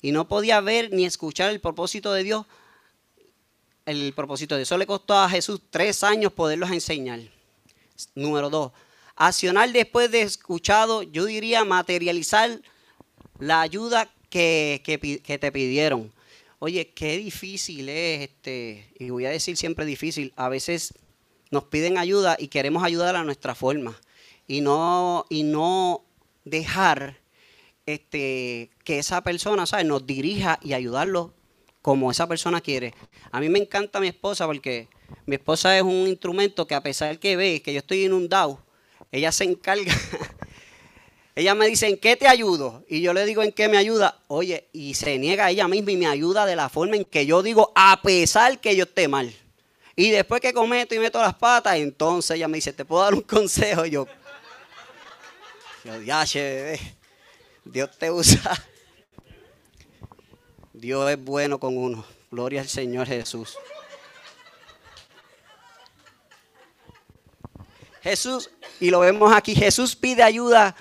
Y 0.00 0.12
no 0.12 0.28
podía 0.28 0.62
ver 0.62 0.94
ni 0.94 1.04
escuchar 1.04 1.50
el 1.50 1.60
propósito 1.60 2.14
de 2.14 2.24
Dios. 2.24 2.46
El 3.86 4.12
propósito 4.12 4.56
de 4.56 4.62
eso 4.62 4.76
le 4.76 4.86
costó 4.86 5.14
a 5.14 5.30
Jesús 5.30 5.60
tres 5.70 6.02
años 6.04 6.32
poderlos 6.32 6.70
enseñar. 6.70 7.20
Número 8.14 8.50
dos, 8.50 8.72
Accionar 9.18 9.72
después 9.72 10.10
de 10.10 10.20
escuchado, 10.20 11.02
yo 11.02 11.24
diría 11.24 11.64
materializar 11.64 12.60
la 13.38 13.62
ayuda 13.62 14.10
que, 14.28 14.82
te 15.40 15.52
pidieron. 15.52 16.12
Oye, 16.58 16.90
qué 16.90 17.16
difícil 17.16 17.88
es, 17.88 18.28
este, 18.28 18.92
y 18.98 19.08
voy 19.08 19.24
a 19.24 19.30
decir 19.30 19.56
siempre 19.56 19.86
difícil, 19.86 20.34
a 20.36 20.50
veces 20.50 20.92
nos 21.50 21.64
piden 21.64 21.96
ayuda 21.96 22.36
y 22.38 22.48
queremos 22.48 22.84
ayudar 22.84 23.16
a 23.16 23.24
nuestra 23.24 23.54
forma 23.54 23.98
y 24.46 24.60
no, 24.60 25.24
y 25.30 25.44
no 25.44 26.04
dejar 26.44 27.18
este, 27.86 28.70
que 28.84 28.98
esa 28.98 29.22
persona 29.22 29.64
¿sabes? 29.64 29.86
nos 29.86 30.06
dirija 30.06 30.58
y 30.62 30.74
ayudarlo 30.74 31.32
como 31.86 32.10
esa 32.10 32.26
persona 32.26 32.60
quiere. 32.60 32.92
A 33.30 33.38
mí 33.38 33.48
me 33.48 33.60
encanta 33.60 34.00
mi 34.00 34.08
esposa 34.08 34.44
porque 34.44 34.88
mi 35.24 35.36
esposa 35.36 35.76
es 35.76 35.84
un 35.84 36.08
instrumento 36.08 36.66
que 36.66 36.74
a 36.74 36.82
pesar 36.82 37.16
que 37.20 37.36
ve 37.36 37.62
que 37.62 37.72
yo 37.72 37.78
estoy 37.78 38.06
inundado, 38.06 38.60
ella 39.12 39.30
se 39.30 39.44
encarga. 39.44 39.94
ella 41.36 41.54
me 41.54 41.68
dice, 41.68 41.86
¿en 41.86 41.96
qué 41.96 42.16
te 42.16 42.26
ayudo? 42.26 42.84
Y 42.88 43.02
yo 43.02 43.12
le 43.12 43.24
digo, 43.24 43.40
¿en 43.40 43.52
qué 43.52 43.68
me 43.68 43.76
ayuda? 43.76 44.18
Oye, 44.26 44.66
y 44.72 44.94
se 44.94 45.16
niega 45.16 45.48
ella 45.48 45.68
misma 45.68 45.92
y 45.92 45.96
me 45.96 46.08
ayuda 46.08 46.44
de 46.44 46.56
la 46.56 46.68
forma 46.68 46.96
en 46.96 47.04
que 47.04 47.24
yo 47.24 47.40
digo, 47.40 47.70
a 47.76 48.02
pesar 48.02 48.60
que 48.60 48.74
yo 48.74 48.82
esté 48.82 49.06
mal. 49.06 49.32
Y 49.94 50.10
después 50.10 50.40
que 50.40 50.52
cometo 50.52 50.92
y 50.92 50.98
meto 50.98 51.22
las 51.22 51.34
patas, 51.34 51.76
entonces 51.76 52.32
ella 52.32 52.48
me 52.48 52.56
dice, 52.56 52.72
¿te 52.72 52.84
puedo 52.84 53.04
dar 53.04 53.14
un 53.14 53.20
consejo? 53.22 53.86
Y 53.86 53.90
yo, 53.90 54.08
yo 55.84 56.02
ya, 56.02 56.24
bebé, 56.34 56.80
Dios 57.64 57.96
te 57.96 58.10
usa. 58.10 58.60
Dios 60.76 61.10
es 61.10 61.24
bueno 61.24 61.58
con 61.58 61.78
uno. 61.78 62.04
Gloria 62.30 62.60
al 62.60 62.68
Señor 62.68 63.06
Jesús. 63.06 63.56
Jesús, 68.02 68.50
y 68.78 68.90
lo 68.90 69.00
vemos 69.00 69.32
aquí, 69.34 69.54
Jesús 69.54 69.96
pide 69.96 70.22
ayuda 70.22 70.76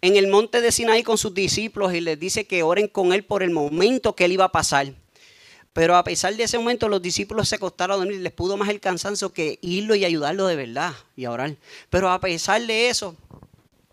en 0.00 0.16
el 0.16 0.26
monte 0.26 0.60
de 0.60 0.72
Sinaí 0.72 1.04
con 1.04 1.16
sus 1.18 1.32
discípulos 1.34 1.94
y 1.94 2.00
les 2.00 2.18
dice 2.18 2.48
que 2.48 2.64
oren 2.64 2.88
con 2.88 3.12
él 3.12 3.24
por 3.24 3.44
el 3.44 3.50
momento 3.50 4.16
que 4.16 4.24
él 4.24 4.32
iba 4.32 4.46
a 4.46 4.52
pasar. 4.52 4.92
Pero 5.72 5.94
a 5.94 6.02
pesar 6.02 6.34
de 6.34 6.42
ese 6.42 6.58
momento, 6.58 6.88
los 6.88 7.00
discípulos 7.00 7.48
se 7.48 7.54
acostaron 7.54 7.94
a 7.94 7.98
dormir, 7.98 8.20
les 8.20 8.32
pudo 8.32 8.56
más 8.56 8.68
el 8.70 8.80
cansancio 8.80 9.32
que 9.32 9.60
irlo 9.62 9.94
y 9.94 10.04
ayudarlo 10.04 10.48
de 10.48 10.56
verdad 10.56 10.94
y 11.14 11.26
a 11.26 11.30
orar. 11.30 11.54
Pero 11.90 12.10
a 12.10 12.18
pesar 12.18 12.60
de 12.66 12.88
eso, 12.88 13.14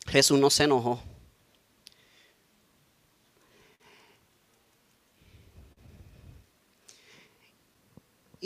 Jesús 0.07 0.39
no 0.39 0.49
se 0.49 0.63
enojó. 0.63 0.99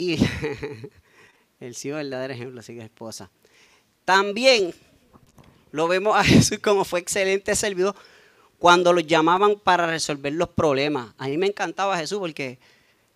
Y 0.00 0.16
el 1.60 1.74
sí 1.74 1.90
verdadero 1.90 2.32
ejemplo, 2.32 2.60
así 2.60 2.74
que 2.74 2.80
esposa. 2.80 3.30
También 4.06 4.72
lo 5.72 5.88
vemos 5.88 6.16
a 6.16 6.24
Jesús 6.24 6.58
como 6.60 6.86
fue 6.86 7.00
excelente 7.00 7.54
servidor 7.54 7.94
cuando 8.58 8.94
lo 8.94 9.00
llamaban 9.00 9.60
para 9.60 9.86
resolver 9.86 10.32
los 10.32 10.48
problemas. 10.48 11.12
A 11.18 11.28
mí 11.28 11.36
me 11.36 11.48
encantaba 11.48 11.98
Jesús 11.98 12.18
porque 12.18 12.58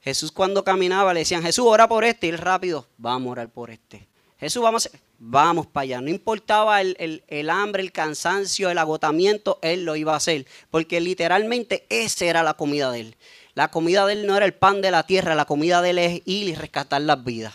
Jesús 0.02 0.30
cuando 0.30 0.62
caminaba 0.62 1.14
le 1.14 1.20
decían, 1.20 1.42
Jesús, 1.42 1.64
ora 1.66 1.88
por 1.88 2.04
este. 2.04 2.26
Y 2.26 2.30
él 2.30 2.38
rápido, 2.38 2.86
vamos 2.98 3.28
a 3.28 3.32
orar 3.32 3.48
por 3.48 3.70
este. 3.70 4.06
Jesús, 4.38 4.62
vamos, 4.62 4.90
vamos 5.18 5.66
para 5.66 5.84
allá. 5.84 6.00
No 6.02 6.10
importaba 6.10 6.82
el, 6.82 7.24
el, 7.26 7.48
hambre, 7.48 7.82
el 7.82 7.92
cansancio, 7.92 8.68
el 8.68 8.76
agotamiento, 8.76 9.58
él 9.62 9.86
lo 9.86 9.96
iba 9.96 10.12
a 10.12 10.16
hacer. 10.16 10.46
Porque 10.70 11.00
literalmente 11.00 11.86
esa 11.88 12.26
era 12.26 12.42
la 12.42 12.52
comida 12.54 12.90
de 12.90 13.00
él. 13.00 13.16
La 13.54 13.70
comida 13.70 14.04
de 14.06 14.14
él 14.14 14.26
no 14.26 14.36
era 14.36 14.46
el 14.46 14.54
pan 14.54 14.80
de 14.80 14.90
la 14.90 15.06
tierra, 15.06 15.34
la 15.34 15.44
comida 15.44 15.80
de 15.80 15.90
él 15.90 15.98
es 15.98 16.22
ir 16.24 16.48
y 16.48 16.54
rescatar 16.54 17.00
las 17.02 17.22
vidas. 17.22 17.54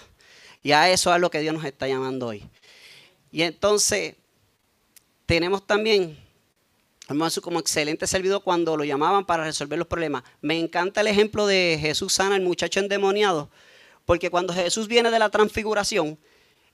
Y 0.63 0.72
a 0.72 0.89
eso 0.89 1.13
es 1.13 1.20
lo 1.20 1.29
que 1.29 1.39
Dios 1.39 1.53
nos 1.53 1.65
está 1.65 1.88
llamando 1.88 2.27
hoy. 2.27 2.44
Y 3.32 3.44
entonces 3.44 4.15
tenemos 5.25 5.65
también 5.68 6.18
Jesús 7.08 7.44
como 7.44 7.60
excelente 7.60 8.08
servidor 8.08 8.44
cuando 8.44 8.77
lo 8.77 8.84
llamaban 8.84 9.25
para 9.25 9.44
resolver 9.44 9.77
los 9.77 9.88
problemas. 9.88 10.24
Me 10.41 10.60
encanta 10.60 11.01
el 11.01 11.08
ejemplo 11.08 11.48
de 11.48 11.77
Jesús 11.79 12.13
sana 12.13 12.36
al 12.36 12.41
muchacho 12.41 12.79
endemoniado, 12.79 13.50
porque 14.06 14.29
cuando 14.29 14.53
Jesús 14.53 14.88
viene 14.88 15.12
de 15.12 15.20
la 15.20 15.29
transfiguración, 15.29 16.18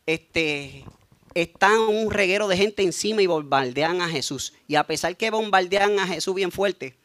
este, 0.05 0.85
está 1.33 1.79
un 1.79 2.11
reguero 2.11 2.47
de 2.47 2.57
gente 2.57 2.83
encima 2.83 3.21
y 3.21 3.27
bombardean 3.27 4.01
a 4.01 4.09
Jesús. 4.09 4.53
Y 4.67 4.75
a 4.75 4.85
pesar 4.85 5.15
que 5.17 5.31
bombardean 5.31 5.99
a 5.99 6.07
Jesús 6.07 6.35
bien 6.35 6.51
fuerte, 6.51 6.95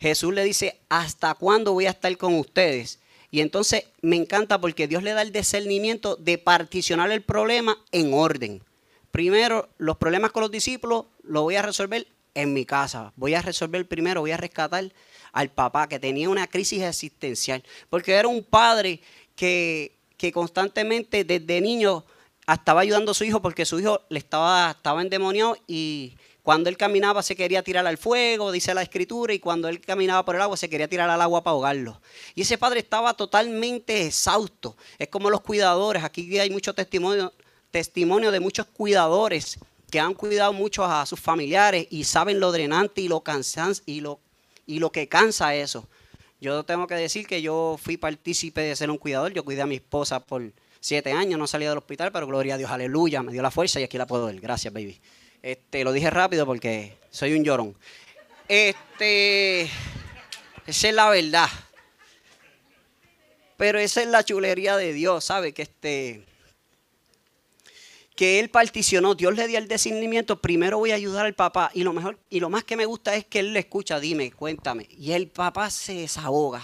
Jesús 0.00 0.34
le 0.34 0.44
dice, 0.44 0.80
¿hasta 0.88 1.34
cuándo 1.34 1.72
voy 1.72 1.86
a 1.86 1.90
estar 1.90 2.16
con 2.16 2.34
ustedes? 2.34 2.98
Y 3.30 3.40
entonces 3.40 3.84
me 4.00 4.16
encanta 4.16 4.60
porque 4.60 4.86
Dios 4.86 5.02
le 5.02 5.12
da 5.12 5.22
el 5.22 5.32
discernimiento 5.32 6.16
de 6.16 6.38
particionar 6.38 7.10
el 7.10 7.22
problema 7.22 7.76
en 7.90 8.14
orden. 8.14 8.62
Primero, 9.10 9.68
los 9.78 9.96
problemas 9.96 10.30
con 10.30 10.42
los 10.42 10.50
discípulos 10.50 11.06
los 11.22 11.42
voy 11.42 11.56
a 11.56 11.62
resolver 11.62 12.06
en 12.34 12.52
mi 12.52 12.64
casa. 12.64 13.12
Voy 13.16 13.34
a 13.34 13.42
resolver 13.42 13.86
primero, 13.86 14.20
voy 14.20 14.32
a 14.32 14.36
rescatar 14.36 14.92
al 15.32 15.50
papá 15.50 15.88
que 15.88 15.98
tenía 15.98 16.28
una 16.28 16.46
crisis 16.46 16.82
existencial, 16.82 17.64
porque 17.90 18.12
era 18.12 18.28
un 18.28 18.44
padre 18.44 19.00
que, 19.34 19.92
constantemente 20.32 21.24
desde 21.24 21.60
niño 21.60 22.04
estaba 22.46 22.80
ayudando 22.80 23.10
a 23.10 23.14
su 23.14 23.24
hijo 23.24 23.42
porque 23.42 23.66
su 23.66 23.78
hijo 23.78 24.00
le 24.08 24.18
estaba, 24.18 24.70
estaba 24.70 25.02
endemoniado 25.02 25.56
y 25.66 26.16
cuando 26.44 26.68
él 26.68 26.76
caminaba 26.76 27.22
se 27.22 27.34
quería 27.34 27.62
tirar 27.62 27.86
al 27.86 27.96
fuego, 27.96 28.52
dice 28.52 28.74
la 28.74 28.82
escritura, 28.82 29.32
y 29.32 29.38
cuando 29.38 29.66
él 29.66 29.80
caminaba 29.80 30.26
por 30.26 30.34
el 30.34 30.42
agua 30.42 30.58
se 30.58 30.68
quería 30.68 30.86
tirar 30.86 31.08
al 31.08 31.22
agua 31.22 31.42
para 31.42 31.52
ahogarlo. 31.52 32.02
Y 32.34 32.42
ese 32.42 32.58
padre 32.58 32.80
estaba 32.80 33.14
totalmente 33.14 34.04
exhausto. 34.04 34.76
Es 34.98 35.08
como 35.08 35.30
los 35.30 35.40
cuidadores, 35.40 36.04
aquí 36.04 36.38
hay 36.38 36.50
mucho 36.50 36.74
testimonio, 36.74 37.32
testimonio 37.70 38.30
de 38.30 38.40
muchos 38.40 38.66
cuidadores 38.66 39.58
que 39.90 39.98
han 39.98 40.12
cuidado 40.12 40.52
mucho 40.52 40.84
a 40.84 41.06
sus 41.06 41.18
familiares 41.18 41.86
y 41.88 42.04
saben 42.04 42.40
lo 42.40 42.52
drenante 42.52 43.00
y 43.00 43.08
lo, 43.08 43.24
y 43.86 44.00
lo, 44.02 44.20
y 44.66 44.80
lo 44.80 44.92
que 44.92 45.08
cansa 45.08 45.54
eso. 45.54 45.88
Yo 46.42 46.62
tengo 46.64 46.86
que 46.86 46.94
decir 46.94 47.26
que 47.26 47.40
yo 47.40 47.78
fui 47.82 47.96
partícipe 47.96 48.60
de 48.60 48.76
ser 48.76 48.90
un 48.90 48.98
cuidador. 48.98 49.32
Yo 49.32 49.46
cuidé 49.46 49.62
a 49.62 49.66
mi 49.66 49.76
esposa 49.76 50.20
por 50.20 50.52
siete 50.78 51.10
años, 51.10 51.38
no 51.38 51.46
salí 51.46 51.64
del 51.64 51.78
hospital, 51.78 52.12
pero 52.12 52.26
gloria 52.26 52.56
a 52.56 52.58
Dios, 52.58 52.70
aleluya, 52.70 53.22
me 53.22 53.32
dio 53.32 53.40
la 53.40 53.50
fuerza 53.50 53.80
y 53.80 53.84
aquí 53.84 53.96
la 53.96 54.06
puedo 54.06 54.26
ver. 54.26 54.38
Gracias, 54.42 54.70
baby. 54.74 55.00
Este, 55.44 55.84
lo 55.84 55.92
dije 55.92 56.08
rápido 56.08 56.46
porque 56.46 56.96
soy 57.10 57.34
un 57.34 57.44
llorón. 57.44 57.76
Este, 58.48 59.68
esa 60.66 60.88
es 60.88 60.94
la 60.94 61.10
verdad. 61.10 61.50
Pero 63.58 63.78
esa 63.78 64.00
es 64.00 64.08
la 64.08 64.24
chulería 64.24 64.78
de 64.78 64.94
Dios, 64.94 65.22
¿sabe? 65.22 65.52
Que 65.52 65.60
este 65.60 66.24
que 68.16 68.40
él 68.40 68.48
particionó, 68.48 69.14
Dios 69.14 69.34
le 69.34 69.46
dio 69.46 69.58
el 69.58 69.68
discernimiento, 69.68 70.40
primero 70.40 70.78
voy 70.78 70.92
a 70.92 70.94
ayudar 70.94 71.26
al 71.26 71.34
papá 71.34 71.70
y 71.74 71.82
lo 71.82 71.92
mejor 71.92 72.18
y 72.30 72.40
lo 72.40 72.48
más 72.48 72.64
que 72.64 72.78
me 72.78 72.86
gusta 72.86 73.14
es 73.14 73.26
que 73.26 73.40
él 73.40 73.52
le 73.52 73.58
escucha, 73.58 74.00
dime, 74.00 74.32
cuéntame, 74.32 74.86
y 74.96 75.12
el 75.12 75.28
papá 75.28 75.68
se 75.68 75.92
desahoga. 75.92 76.62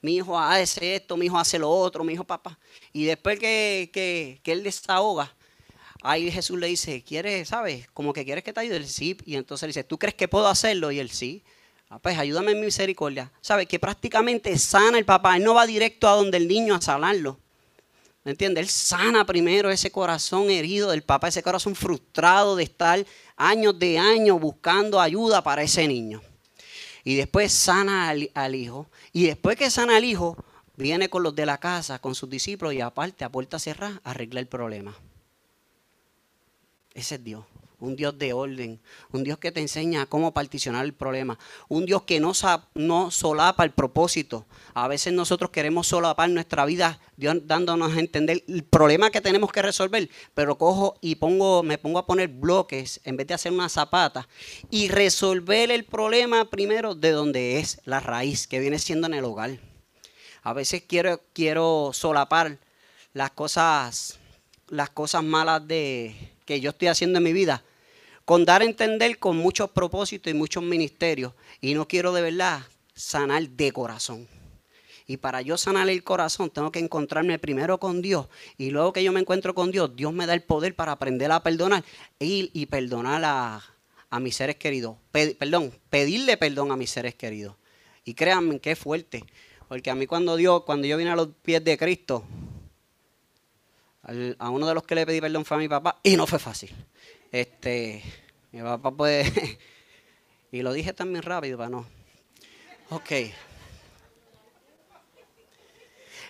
Mi 0.00 0.16
hijo 0.16 0.36
hace 0.36 0.96
esto, 0.96 1.16
mi 1.16 1.26
hijo 1.26 1.38
hace 1.38 1.56
lo 1.56 1.70
otro, 1.70 2.02
mi 2.02 2.14
hijo 2.14 2.24
papá. 2.24 2.58
Y 2.92 3.04
después 3.04 3.38
que, 3.38 3.90
que, 3.92 4.40
que 4.42 4.50
él 4.50 4.64
desahoga, 4.64 5.32
ahí 6.02 6.30
Jesús 6.30 6.58
le 6.58 6.66
dice, 6.66 7.02
¿quieres, 7.02 7.48
sabes? 7.48 7.88
Como 7.94 8.12
que 8.12 8.24
quieres 8.24 8.44
que 8.44 8.52
te 8.52 8.60
ayude. 8.60 8.76
el 8.76 8.88
sí. 8.88 9.16
Y 9.24 9.36
entonces 9.36 9.62
le 9.62 9.68
dice, 9.68 9.84
¿tú 9.84 9.98
crees 9.98 10.14
que 10.14 10.28
puedo 10.28 10.48
hacerlo? 10.48 10.90
Y 10.90 10.98
él 10.98 11.10
sí. 11.10 11.42
Ah, 11.88 11.98
pues 11.98 12.18
ayúdame 12.18 12.52
en 12.52 12.60
mi 12.60 12.66
misericordia. 12.66 13.30
¿Sabes? 13.40 13.66
Que 13.66 13.78
prácticamente 13.78 14.56
sana 14.58 14.98
el 14.98 15.04
papá. 15.04 15.36
Él 15.36 15.44
no 15.44 15.54
va 15.54 15.66
directo 15.66 16.08
a 16.08 16.12
donde 16.12 16.38
el 16.38 16.48
niño 16.48 16.74
a 16.74 16.80
sanarlo. 16.80 17.38
¿Me 18.24 18.32
entiendes? 18.32 18.62
Él 18.62 18.68
sana 18.68 19.26
primero 19.26 19.70
ese 19.70 19.90
corazón 19.90 20.48
herido 20.50 20.90
del 20.90 21.02
papá, 21.02 21.28
ese 21.28 21.42
corazón 21.42 21.74
frustrado 21.74 22.54
de 22.54 22.64
estar 22.64 23.04
años 23.36 23.78
de 23.78 23.98
años 23.98 24.40
buscando 24.40 25.00
ayuda 25.00 25.42
para 25.42 25.62
ese 25.62 25.88
niño. 25.88 26.22
Y 27.04 27.16
después 27.16 27.52
sana 27.52 28.08
al, 28.08 28.54
hijo. 28.54 28.86
Y 29.12 29.26
después 29.26 29.56
que 29.56 29.70
sana 29.70 29.96
al 29.96 30.04
hijo, 30.04 30.36
viene 30.76 31.08
con 31.08 31.24
los 31.24 31.34
de 31.34 31.46
la 31.46 31.58
casa, 31.58 31.98
con 31.98 32.14
sus 32.14 32.30
discípulos 32.30 32.74
y 32.74 32.80
aparte 32.80 33.24
a 33.24 33.28
puerta 33.28 33.58
cerrada 33.58 34.00
arregla 34.04 34.38
el 34.38 34.46
problema. 34.46 34.96
Ese 36.94 37.16
es 37.16 37.24
Dios 37.24 37.44
un 37.82 37.96
Dios 37.96 38.16
de 38.16 38.32
orden, 38.32 38.80
un 39.10 39.24
Dios 39.24 39.38
que 39.38 39.50
te 39.50 39.60
enseña 39.60 40.06
cómo 40.06 40.32
particionar 40.32 40.84
el 40.84 40.94
problema, 40.94 41.36
un 41.68 41.84
Dios 41.84 42.02
que 42.02 42.20
no, 42.20 43.10
solapa 43.10 43.64
el 43.64 43.72
propósito. 43.72 44.46
A 44.72 44.86
veces 44.86 45.12
nosotros 45.12 45.50
queremos 45.50 45.88
solapar 45.88 46.30
nuestra 46.30 46.64
vida, 46.64 47.00
Dios 47.16 47.36
dándonos 47.44 47.92
a 47.92 47.98
entender 47.98 48.44
el 48.46 48.62
problema 48.62 49.10
que 49.10 49.20
tenemos 49.20 49.50
que 49.50 49.62
resolver, 49.62 50.08
pero 50.32 50.56
cojo 50.56 50.96
y 51.00 51.16
pongo, 51.16 51.64
me 51.64 51.76
pongo 51.76 51.98
a 51.98 52.06
poner 52.06 52.28
bloques 52.28 53.00
en 53.02 53.16
vez 53.16 53.26
de 53.26 53.34
hacer 53.34 53.52
una 53.52 53.68
zapata 53.68 54.28
y 54.70 54.86
resolver 54.88 55.72
el 55.72 55.84
problema 55.84 56.48
primero 56.50 56.94
de 56.94 57.10
donde 57.10 57.58
es 57.58 57.80
la 57.84 57.98
raíz, 57.98 58.46
que 58.46 58.60
viene 58.60 58.78
siendo 58.78 59.08
en 59.08 59.14
el 59.14 59.24
hogar. 59.24 59.58
A 60.44 60.52
veces 60.52 60.84
quiero, 60.86 61.20
quiero 61.32 61.90
solapar 61.92 62.58
las 63.12 63.32
cosas, 63.32 64.20
las 64.68 64.90
cosas 64.90 65.24
malas 65.24 65.66
de, 65.66 66.31
que 66.44 66.60
yo 66.60 66.70
estoy 66.70 66.88
haciendo 66.88 67.18
en 67.18 67.24
mi 67.24 67.32
vida 67.32 67.62
con 68.24 68.44
dar 68.44 68.62
a 68.62 68.64
entender 68.64 69.18
con 69.18 69.36
muchos 69.36 69.70
propósitos 69.70 70.30
y 70.30 70.34
muchos 70.34 70.62
ministerios. 70.62 71.32
Y 71.60 71.74
no 71.74 71.88
quiero 71.88 72.12
de 72.12 72.22
verdad 72.22 72.62
sanar 72.94 73.48
de 73.48 73.72
corazón. 73.72 74.28
Y 75.06 75.16
para 75.16 75.42
yo 75.42 75.58
sanar 75.58 75.88
el 75.88 76.04
corazón 76.04 76.50
tengo 76.50 76.70
que 76.70 76.78
encontrarme 76.78 77.38
primero 77.38 77.78
con 77.78 78.00
Dios. 78.00 78.28
Y 78.56 78.70
luego 78.70 78.92
que 78.92 79.02
yo 79.02 79.12
me 79.12 79.20
encuentro 79.20 79.54
con 79.54 79.70
Dios, 79.70 79.94
Dios 79.96 80.12
me 80.12 80.26
da 80.26 80.34
el 80.34 80.42
poder 80.42 80.74
para 80.74 80.92
aprender 80.92 81.30
a 81.32 81.42
perdonar 81.42 81.84
y, 82.18 82.50
y 82.54 82.66
perdonar 82.66 83.22
a, 83.24 84.20
mis 84.20 84.36
seres 84.36 84.56
queridos. 84.56 84.96
perdón, 85.10 85.72
pedirle 85.90 86.36
perdón 86.36 86.70
a 86.70 86.76
mis 86.76 86.90
seres 86.90 87.14
queridos. 87.14 87.56
Y 88.04 88.14
créanme 88.14 88.60
que 88.60 88.72
es 88.72 88.78
fuerte. 88.78 89.24
Porque 89.68 89.90
a 89.90 89.94
mí 89.94 90.06
cuando 90.06 90.36
Dios, 90.36 90.64
cuando 90.64 90.86
yo 90.86 90.96
vine 90.96 91.10
a 91.10 91.16
los 91.16 91.28
pies 91.42 91.64
de 91.64 91.78
Cristo, 91.78 92.24
a 94.02 94.50
uno 94.50 94.66
de 94.66 94.74
los 94.74 94.82
que 94.82 94.94
le 94.94 95.06
pedí 95.06 95.20
perdón 95.20 95.44
fue 95.44 95.56
a 95.56 95.60
mi 95.60 95.68
papá 95.68 95.98
y 96.02 96.16
no 96.16 96.26
fue 96.26 96.38
fácil. 96.38 96.70
Este, 97.30 98.02
mi 98.50 98.60
papá 98.60 98.90
puede, 98.90 99.58
y 100.52 100.62
lo 100.62 100.72
dije 100.72 100.92
también 100.92 101.22
rápido 101.22 101.56
para 101.56 101.70
no. 101.70 101.86
Ok. 102.90 103.10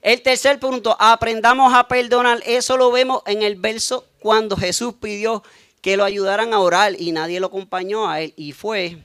El 0.02 0.20
tercer 0.20 0.58
punto, 0.58 0.96
aprendamos 0.98 1.72
a 1.74 1.86
perdonar. 1.86 2.42
Eso 2.44 2.76
lo 2.76 2.90
vemos 2.90 3.22
en 3.26 3.42
el 3.42 3.56
verso 3.56 4.06
cuando 4.18 4.56
Jesús 4.56 4.94
pidió 5.00 5.42
que 5.80 5.96
lo 5.96 6.04
ayudaran 6.04 6.54
a 6.54 6.58
orar 6.58 6.94
y 6.98 7.12
nadie 7.12 7.40
lo 7.40 7.46
acompañó 7.46 8.08
a 8.08 8.20
él 8.20 8.34
y 8.36 8.52
fue. 8.52 8.98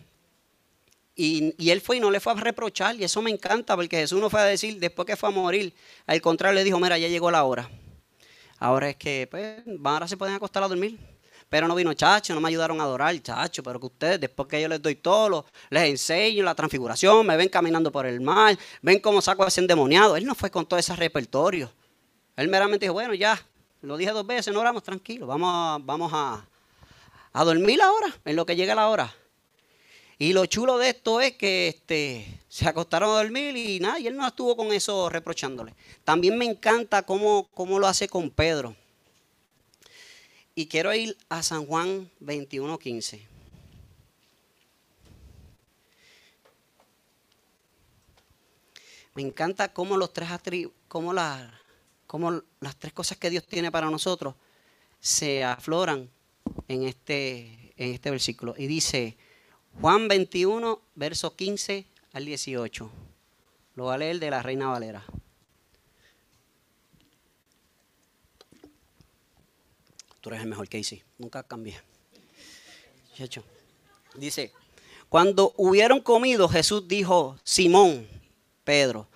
Y, 1.15 1.55
y, 1.57 1.71
él 1.71 1.81
fue 1.81 1.97
y 1.97 1.99
no 1.99 2.11
le 2.11 2.19
fue 2.19 2.33
a 2.33 2.35
reprochar. 2.35 2.95
Y 2.95 3.03
eso 3.03 3.21
me 3.21 3.31
encanta 3.31 3.75
porque 3.75 3.97
Jesús 3.97 4.19
no 4.19 4.29
fue 4.29 4.41
a 4.41 4.45
decir 4.45 4.79
después 4.79 5.05
que 5.05 5.15
fue 5.15 5.29
a 5.29 5.31
morir. 5.31 5.73
Al 6.05 6.21
contrario, 6.21 6.55
le 6.55 6.63
dijo, 6.63 6.79
mira, 6.79 6.97
ya 6.97 7.07
llegó 7.07 7.31
la 7.31 7.43
hora. 7.43 7.69
Ahora 8.59 8.89
es 8.89 8.95
que, 8.95 9.27
pues, 9.29 9.63
ahora 9.83 10.07
se 10.07 10.17
pueden 10.17 10.35
acostar 10.35 10.63
a 10.63 10.67
dormir. 10.67 10.99
Pero 11.49 11.67
no 11.67 11.75
vino 11.75 11.93
chacho, 11.93 12.33
no 12.35 12.41
me 12.41 12.49
ayudaron 12.49 12.81
a 12.81 12.83
adorar, 12.83 13.17
chacho, 13.21 13.63
pero 13.63 13.79
que 13.79 13.85
ustedes, 13.85 14.19
después 14.19 14.49
que 14.49 14.61
yo 14.61 14.67
les 14.67 14.81
doy 14.81 14.95
todo, 14.95 15.45
les 15.69 15.83
enseño 15.83 16.43
la 16.43 16.53
transfiguración, 16.53 17.25
me 17.25 17.37
ven 17.37 17.47
caminando 17.47 17.89
por 17.89 18.05
el 18.05 18.19
mar, 18.19 18.57
ven 18.81 18.99
cómo 18.99 19.21
saco 19.21 19.45
a 19.45 19.47
ese 19.47 19.61
endemoniado. 19.61 20.17
Él 20.17 20.25
no 20.25 20.35
fue 20.35 20.51
con 20.51 20.65
todo 20.65 20.77
ese 20.77 20.93
repertorio. 20.95 21.71
Él 22.35 22.49
meramente 22.49 22.85
dijo, 22.85 22.93
bueno, 22.93 23.13
ya, 23.13 23.39
Lo 23.81 23.95
dije 23.95 24.11
dos 24.11 24.25
veces, 24.25 24.53
no 24.53 24.59
oramos, 24.59 24.83
tranquilo. 24.83 25.27
Vamos 25.27 25.49
a, 25.53 25.77
vamos 25.81 26.11
a, 26.13 26.45
a 27.31 27.43
dormir 27.45 27.81
ahora, 27.81 28.07
en 28.25 28.35
lo 28.35 28.45
que 28.45 28.55
llegue 28.55 28.75
la 28.75 28.89
hora. 28.89 29.13
Y 30.19 30.33
lo 30.33 30.45
chulo 30.47 30.79
de 30.79 30.89
esto 30.89 31.21
es 31.21 31.33
que 31.35 31.67
este, 31.67 32.41
se 32.49 32.67
acostaron 32.67 33.11
a 33.11 33.21
dormir 33.21 33.55
y 33.55 33.79
nada, 33.79 33.99
y 33.99 34.07
él 34.07 34.15
no 34.15 34.27
estuvo 34.27 34.57
con 34.57 34.73
eso 34.73 35.09
reprochándole. 35.09 35.75
También 36.03 36.37
me 36.37 36.45
encanta 36.45 37.03
cómo, 37.03 37.47
cómo 37.53 37.77
lo 37.77 37.85
hace 37.87 38.07
con 38.07 38.31
Pedro. 38.31 38.75
Y 40.55 40.65
quiero 40.65 40.91
ir 40.91 41.15
a 41.29 41.43
San 41.43 41.67
Juan 41.67 42.09
21.15. 42.19 43.21
Me 49.13 49.21
encanta 49.21 49.71
cómo 49.71 49.97
los 49.97 50.13
tres 50.13 50.29
cómo, 50.87 51.13
cómo 52.07 52.43
las 52.59 52.75
tres 52.77 52.93
cosas 52.93 53.17
que 53.17 53.29
Dios 53.29 53.45
tiene 53.45 53.71
para 53.71 53.89
nosotros 53.91 54.33
se 54.99 55.43
afloran 55.43 56.09
en 56.67 56.83
este, 56.83 57.73
en 57.77 57.93
este 57.93 58.09
versículo. 58.09 58.55
Y 58.57 58.65
dice, 58.65 59.15
Juan 59.79 60.07
21, 60.07 60.81
verso 60.95 61.35
15 61.35 61.85
al 62.13 62.25
18. 62.25 62.89
Lo 63.75 63.85
va 63.85 63.93
a 63.93 63.97
leer 63.99 64.19
de 64.19 64.31
la 64.31 64.41
Reina 64.41 64.69
Valera. 64.69 65.05
Tú 70.19 70.29
eres 70.29 70.41
el 70.41 70.49
mejor 70.49 70.67
Casey. 70.67 71.03
Nunca 71.19 71.43
cambié. 71.43 71.79
Dice, 74.15 74.51
cuando 75.09 75.53
hubieron 75.57 76.01
comido, 76.01 76.49
Jesús 76.49 76.87
dijo, 76.87 77.37
Simón, 77.43 78.07
Pedro, 78.63 79.07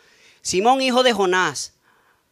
Simón, 0.44 0.82
hijo 0.82 1.02
de 1.02 1.14
Jonás, 1.14 1.74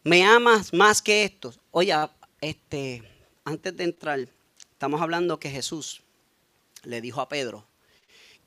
¿me 0.04 0.24
amas 0.24 0.72
más 0.72 1.02
que 1.02 1.24
estos? 1.24 1.58
Oye, 1.72 1.94
este, 2.40 3.02
antes 3.44 3.76
de 3.76 3.84
entrar, 3.84 4.20
estamos 4.70 5.00
hablando 5.00 5.38
que 5.38 5.50
Jesús 5.50 6.02
le 6.84 7.00
dijo 7.00 7.20
a 7.20 7.28
Pedro, 7.28 7.66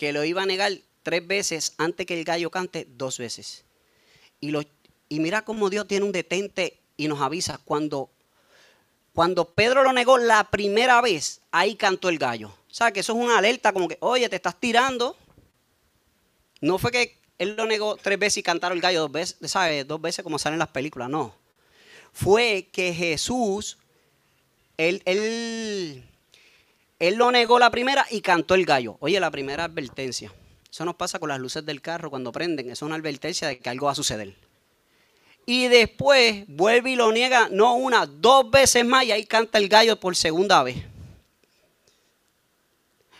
que 0.03 0.11
lo 0.11 0.25
iba 0.25 0.43
a 0.43 0.45
negar 0.45 0.73
tres 1.01 1.25
veces 1.25 1.75
antes 1.77 2.05
que 2.05 2.19
el 2.19 2.25
gallo 2.25 2.49
cante 2.49 2.85
dos 2.89 3.17
veces. 3.17 3.63
Y, 4.41 4.53
y 5.07 5.19
mira 5.21 5.45
cómo 5.45 5.69
Dios 5.69 5.87
tiene 5.87 6.05
un 6.05 6.11
detente 6.11 6.77
y 6.97 7.07
nos 7.07 7.21
avisa. 7.21 7.57
Cuando, 7.63 8.09
cuando 9.13 9.53
Pedro 9.53 9.81
lo 9.81 9.93
negó 9.93 10.17
la 10.17 10.43
primera 10.51 10.99
vez, 10.99 11.39
ahí 11.53 11.75
cantó 11.75 12.09
el 12.09 12.17
gallo. 12.17 12.49
O 12.49 12.73
sea, 12.73 12.91
que 12.91 12.99
eso 12.99 13.13
es 13.13 13.17
una 13.17 13.37
alerta 13.37 13.71
como 13.71 13.87
que, 13.87 13.97
oye, 14.01 14.27
te 14.27 14.35
estás 14.35 14.59
tirando. 14.59 15.15
No 16.59 16.77
fue 16.77 16.91
que 16.91 17.17
él 17.37 17.55
lo 17.55 17.65
negó 17.65 17.95
tres 17.95 18.19
veces 18.19 18.39
y 18.39 18.43
cantaron 18.43 18.77
el 18.77 18.81
gallo 18.81 18.99
dos 18.99 19.11
veces, 19.13 19.37
¿sabes? 19.49 19.87
Dos 19.87 20.01
veces 20.01 20.21
como 20.21 20.37
salen 20.37 20.59
las 20.59 20.67
películas, 20.67 21.09
no. 21.09 21.33
Fue 22.11 22.67
que 22.73 22.93
Jesús, 22.93 23.77
él, 24.75 25.01
él 25.05 26.03
él 27.07 27.15
lo 27.15 27.31
negó 27.31 27.59
la 27.59 27.69
primera 27.69 28.05
y 28.09 28.21
cantó 28.21 28.55
el 28.55 28.65
gallo. 28.65 28.97
Oye, 28.99 29.19
la 29.19 29.29
primera 29.29 29.65
advertencia. 29.65 30.31
Eso 30.71 30.85
nos 30.85 30.95
pasa 30.95 31.19
con 31.19 31.29
las 31.29 31.39
luces 31.39 31.65
del 31.65 31.81
carro 31.81 32.09
cuando 32.09 32.31
prenden. 32.31 32.69
Es 32.69 32.81
una 32.81 32.95
advertencia 32.95 33.47
de 33.47 33.59
que 33.59 33.69
algo 33.69 33.87
va 33.87 33.91
a 33.91 33.95
suceder. 33.95 34.33
Y 35.45 35.67
después 35.67 36.45
vuelve 36.47 36.91
y 36.91 36.95
lo 36.95 37.11
niega, 37.11 37.49
no 37.51 37.75
una, 37.75 38.05
dos 38.05 38.49
veces 38.49 38.85
más 38.85 39.03
y 39.03 39.11
ahí 39.11 39.25
canta 39.25 39.57
el 39.57 39.67
gallo 39.67 39.99
por 39.99 40.15
segunda 40.15 40.63
vez. 40.63 40.77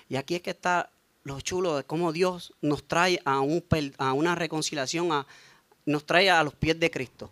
Y 0.08 0.16
aquí 0.16 0.36
es 0.36 0.42
que 0.42 0.52
está 0.52 0.90
lo 1.26 1.42
chulo 1.42 1.78
de 1.78 1.84
cómo 1.84 2.14
Dios 2.14 2.54
nos 2.62 2.88
trae 2.88 3.22
a, 3.26 3.42
a 3.98 4.14
una 4.14 4.36
reconciliación, 4.36 5.10
nos 5.86 6.06
trae 6.06 6.30
a 6.30 6.44
los 6.44 6.54
pies 6.54 6.80
de 6.80 6.90
Cristo. 6.90 7.30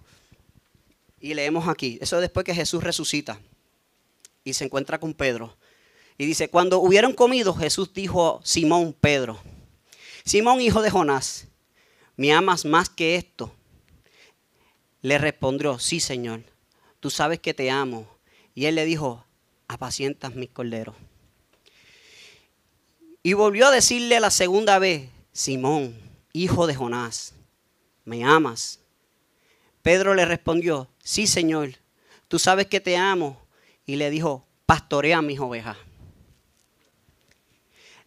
Y 1.21 1.33
leemos 1.33 1.69
aquí, 1.69 1.97
eso 2.01 2.17
es 2.17 2.21
después 2.21 2.45
que 2.45 2.53
Jesús 2.53 2.83
resucita 2.83 3.39
y 4.43 4.53
se 4.53 4.65
encuentra 4.65 4.99
con 4.99 5.13
Pedro. 5.13 5.55
Y 6.21 6.25
dice, 6.27 6.49
cuando 6.49 6.77
hubieron 6.77 7.13
comido, 7.13 7.51
Jesús 7.51 7.95
dijo 7.95 8.37
a 8.43 8.45
Simón 8.45 8.93
Pedro, 8.93 9.39
Simón 10.23 10.61
hijo 10.61 10.83
de 10.83 10.91
Jonás, 10.91 11.47
¿me 12.15 12.31
amas 12.31 12.63
más 12.63 12.89
que 12.89 13.15
esto? 13.15 13.51
Le 15.01 15.17
respondió, 15.17 15.79
sí 15.79 15.99
Señor, 15.99 16.43
tú 16.99 17.09
sabes 17.09 17.39
que 17.39 17.55
te 17.55 17.71
amo. 17.71 18.07
Y 18.53 18.65
él 18.65 18.75
le 18.75 18.85
dijo, 18.85 19.25
apacientas 19.67 20.35
mis 20.35 20.51
corderos. 20.51 20.95
Y 23.23 23.33
volvió 23.33 23.65
a 23.65 23.71
decirle 23.71 24.19
la 24.19 24.29
segunda 24.29 24.77
vez, 24.77 25.09
Simón, 25.31 25.97
hijo 26.33 26.67
de 26.67 26.75
Jonás, 26.75 27.33
¿me 28.05 28.23
amas? 28.23 28.79
Pedro 29.81 30.13
le 30.13 30.25
respondió, 30.25 30.87
sí 31.03 31.25
Señor, 31.25 31.71
tú 32.27 32.37
sabes 32.37 32.67
que 32.67 32.79
te 32.79 32.95
amo. 32.95 33.41
Y 33.87 33.95
le 33.95 34.11
dijo, 34.11 34.45
pastorea 34.67 35.23
mis 35.23 35.39
ovejas. 35.39 35.77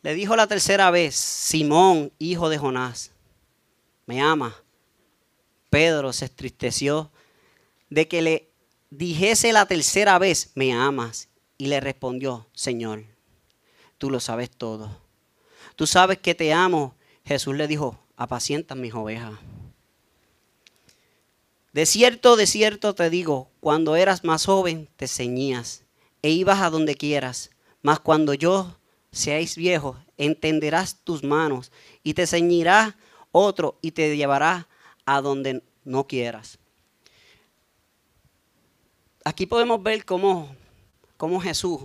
Le 0.05 0.15
dijo 0.15 0.37
la 0.37 0.47
tercera 0.47 0.91
vez, 0.91 1.15
Simón, 1.15 2.13
hijo 2.19 2.51
de 2.51 2.59
Jonás, 2.59 3.11
¿me 4.05 4.21
ama? 4.21 4.55
Pedro 5.71 6.13
se 6.13 6.27
entristeció 6.27 7.11
de 7.89 8.07
que 8.07 8.21
le 8.21 8.51
dijese 8.91 9.51
la 9.51 9.65
tercera 9.65 10.19
vez, 10.19 10.51
¿me 10.57 10.75
amas? 10.75 11.31
Y 11.57 11.69
le 11.69 11.81
respondió, 11.81 12.47
Señor, 12.53 13.05
tú 13.97 14.11
lo 14.11 14.21
sabes 14.21 14.51
todo. 14.51 14.95
Tú 15.75 15.87
sabes 15.87 16.19
que 16.19 16.35
te 16.35 16.53
amo. 16.53 16.95
Jesús 17.25 17.57
le 17.57 17.67
dijo, 17.67 17.99
apacientas 18.19 18.77
mis 18.77 18.93
ovejas. 18.93 19.33
De 21.73 21.87
cierto, 21.87 22.37
de 22.37 22.47
cierto 22.47 22.95
te 22.95 23.09
digo, 23.09 23.49
cuando 23.59 23.97
eras 23.97 24.23
más 24.23 24.45
joven 24.45 24.87
te 24.97 25.09
ceñías 25.09 25.83
e 26.21 26.29
ibas 26.29 26.61
a 26.61 26.69
donde 26.69 26.95
quieras, 26.95 27.53
mas 27.81 28.01
cuando 28.01 28.35
yo 28.35 28.77
seáis 29.15 29.57
viejos, 29.57 29.97
entenderás 30.19 30.97
tus 31.05 31.23
manos 31.23 31.71
y 32.03 32.15
te 32.15 32.27
ceñirá 32.27 32.97
otro 33.31 33.79
y 33.81 33.93
te 33.93 34.17
llevará 34.17 34.69
a 35.07 35.21
donde 35.21 35.63
no 35.85 36.07
quieras. 36.07 36.59
Aquí 39.25 39.47
podemos 39.47 39.83
ver 39.83 40.05
cómo, 40.05 40.55
cómo 41.17 41.41
Jesús 41.41 41.81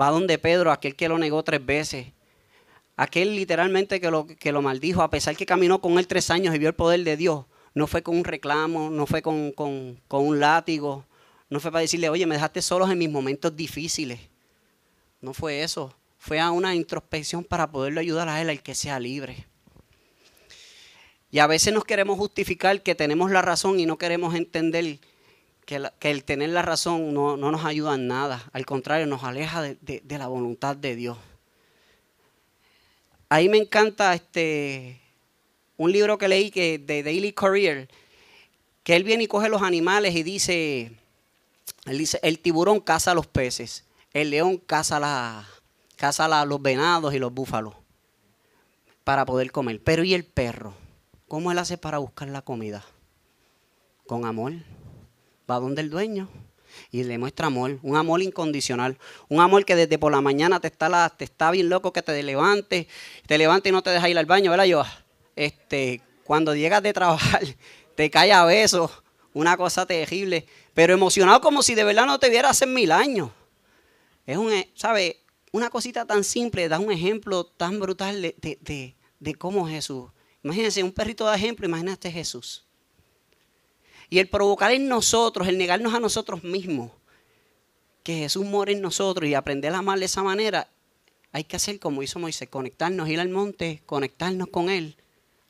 va 0.00 0.10
donde 0.10 0.38
Pedro, 0.38 0.70
aquel 0.70 0.94
que 0.94 1.08
lo 1.08 1.18
negó 1.18 1.42
tres 1.42 1.64
veces, 1.64 2.06
aquel 2.96 3.34
literalmente 3.34 4.00
que 4.00 4.10
lo, 4.10 4.26
que 4.26 4.52
lo 4.52 4.62
maldijo, 4.62 5.02
a 5.02 5.10
pesar 5.10 5.36
que 5.36 5.44
caminó 5.44 5.80
con 5.80 5.98
él 5.98 6.06
tres 6.06 6.30
años 6.30 6.54
y 6.54 6.58
vio 6.58 6.68
el 6.68 6.74
poder 6.74 7.02
de 7.02 7.16
Dios, 7.16 7.44
no 7.74 7.86
fue 7.86 8.02
con 8.02 8.16
un 8.16 8.24
reclamo, 8.24 8.88
no 8.88 9.06
fue 9.06 9.20
con, 9.20 9.52
con 9.52 9.98
un 10.08 10.40
látigo, 10.40 11.04
no 11.48 11.58
fue 11.58 11.72
para 11.72 11.82
decirle, 11.82 12.08
oye, 12.08 12.24
me 12.26 12.36
dejaste 12.36 12.62
solos 12.62 12.88
en 12.88 12.98
mis 12.98 13.10
momentos 13.10 13.54
difíciles. 13.54 14.20
No 15.20 15.34
fue 15.34 15.62
eso 15.62 15.94
fue 16.20 16.38
a 16.38 16.50
una 16.50 16.74
introspección 16.74 17.42
para 17.42 17.70
poderlo 17.70 17.98
ayudar 17.98 18.28
a 18.28 18.42
él, 18.42 18.50
al 18.50 18.62
que 18.62 18.74
sea 18.74 19.00
libre. 19.00 19.46
Y 21.30 21.38
a 21.38 21.46
veces 21.46 21.72
nos 21.72 21.84
queremos 21.84 22.18
justificar 22.18 22.82
que 22.82 22.94
tenemos 22.94 23.30
la 23.30 23.40
razón 23.40 23.80
y 23.80 23.86
no 23.86 23.96
queremos 23.96 24.34
entender 24.34 24.98
que, 25.64 25.80
el 26.02 26.24
tener 26.24 26.50
la 26.50 26.60
razón 26.60 27.14
no, 27.14 27.38
nos 27.38 27.64
ayuda 27.64 27.94
en 27.94 28.06
nada. 28.06 28.50
Al 28.52 28.66
contrario, 28.66 29.06
nos 29.06 29.24
aleja 29.24 29.62
de, 29.62 30.02
la 30.06 30.26
voluntad 30.26 30.76
de 30.76 30.94
Dios. 30.94 31.16
Ahí 33.30 33.48
me 33.48 33.56
encanta 33.56 34.14
este, 34.14 35.00
un 35.78 35.90
libro 35.90 36.18
que 36.18 36.28
leí 36.28 36.50
que, 36.50 36.78
de 36.78 37.02
Daily 37.02 37.32
Career, 37.32 37.88
que 38.82 38.94
él 38.94 39.04
viene 39.04 39.24
y 39.24 39.26
coge 39.26 39.48
los 39.48 39.62
animales 39.62 40.14
y 40.14 40.22
dice, 40.22 40.92
él 41.86 41.96
dice, 41.96 42.20
el 42.22 42.40
tiburón 42.40 42.80
caza 42.80 43.12
a 43.12 43.14
los 43.14 43.26
peces, 43.26 43.84
el 44.12 44.30
león 44.30 44.58
caza 44.58 45.00
la, 45.00 45.48
caza 46.00 46.46
los 46.46 46.62
venados 46.62 47.12
y 47.12 47.18
los 47.18 47.30
búfalos 47.30 47.74
para 49.04 49.26
poder 49.26 49.52
comer. 49.52 49.82
Pero 49.84 50.02
¿y 50.02 50.14
el 50.14 50.24
perro? 50.24 50.72
¿Cómo 51.28 51.52
él 51.52 51.58
hace 51.58 51.76
para 51.76 51.98
buscar 51.98 52.26
la 52.28 52.40
comida? 52.40 52.82
Con 54.06 54.24
amor. 54.24 54.54
Va 55.48 55.60
donde 55.60 55.82
el 55.82 55.90
dueño 55.90 56.26
y 56.90 57.04
le 57.04 57.18
muestra 57.18 57.48
amor, 57.48 57.78
un 57.82 57.96
amor 57.96 58.22
incondicional, 58.22 58.96
un 59.28 59.40
amor 59.40 59.66
que 59.66 59.76
desde 59.76 59.98
por 59.98 60.10
la 60.10 60.22
mañana 60.22 60.58
te 60.58 60.68
está, 60.68 61.10
te 61.10 61.24
está 61.24 61.50
bien 61.50 61.68
loco 61.68 61.92
que 61.92 62.00
te 62.00 62.22
levantes, 62.22 62.86
te 63.26 63.36
levantes 63.36 63.68
y 63.68 63.72
no 63.72 63.82
te 63.82 63.90
deja 63.90 64.08
ir 64.08 64.16
al 64.16 64.24
baño, 64.24 64.50
¿verdad 64.50 64.64
yo? 64.64 64.82
Este, 65.36 66.00
cuando 66.24 66.54
llegas 66.54 66.82
de 66.82 66.94
trabajar, 66.94 67.42
te 67.94 68.10
cae 68.10 68.32
a 68.32 68.44
besos, 68.44 68.90
una 69.34 69.58
cosa 69.58 69.84
terrible, 69.84 70.46
pero 70.72 70.94
emocionado 70.94 71.42
como 71.42 71.62
si 71.62 71.74
de 71.74 71.84
verdad 71.84 72.06
no 72.06 72.18
te 72.18 72.30
viera 72.30 72.48
hace 72.48 72.64
mil 72.64 72.90
años. 72.90 73.30
Es 74.24 74.38
un, 74.38 74.64
¿sabe? 74.74 75.19
Una 75.52 75.70
cosita 75.70 76.06
tan 76.06 76.24
simple 76.24 76.68
da 76.68 76.78
un 76.78 76.92
ejemplo 76.92 77.44
tan 77.44 77.80
brutal 77.80 78.22
de, 78.22 79.36
cómo 79.38 79.68
Jesús. 79.68 80.10
Imagínense, 80.42 80.82
un 80.82 80.92
perrito 80.92 81.28
de 81.28 81.36
ejemplo, 81.36 81.66
imagínate 81.66 82.10
Jesús. 82.10 82.64
Y 84.08 84.18
el 84.18 84.28
provocar 84.28 84.72
en 84.72 84.88
nosotros, 84.88 85.46
el 85.48 85.58
negarnos 85.58 85.94
a 85.94 86.00
nosotros 86.00 86.42
mismos, 86.42 86.90
que 88.02 88.14
Jesús 88.14 88.44
muere 88.44 88.72
en 88.72 88.80
nosotros 88.80 89.28
y 89.28 89.34
aprender 89.34 89.72
a 89.74 89.78
amar 89.78 89.98
de 89.98 90.06
esa 90.06 90.22
manera, 90.22 90.68
hay 91.32 91.44
que 91.44 91.56
hacer 91.56 91.78
como 91.78 92.02
hizo 92.02 92.18
Moisés, 92.18 92.48
conectarnos, 92.48 93.08
ir 93.08 93.20
al 93.20 93.28
monte, 93.28 93.82
conectarnos 93.86 94.48
con 94.48 94.70
Él, 94.70 94.96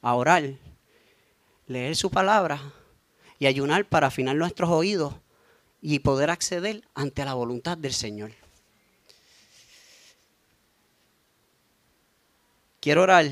a 0.02 0.14
orar, 0.14 0.54
leer 1.66 1.96
su 1.96 2.10
palabra 2.10 2.74
y 3.38 3.46
ayunar 3.46 3.86
para 3.86 4.08
afinar 4.08 4.36
nuestros 4.36 4.68
oídos 4.68 5.14
y 5.80 6.00
poder 6.00 6.30
acceder 6.30 6.82
ante 6.94 7.24
la 7.24 7.34
voluntad 7.34 7.78
del 7.78 7.94
Señor. 7.94 8.32
Quiero 12.80 13.02
orar. 13.02 13.30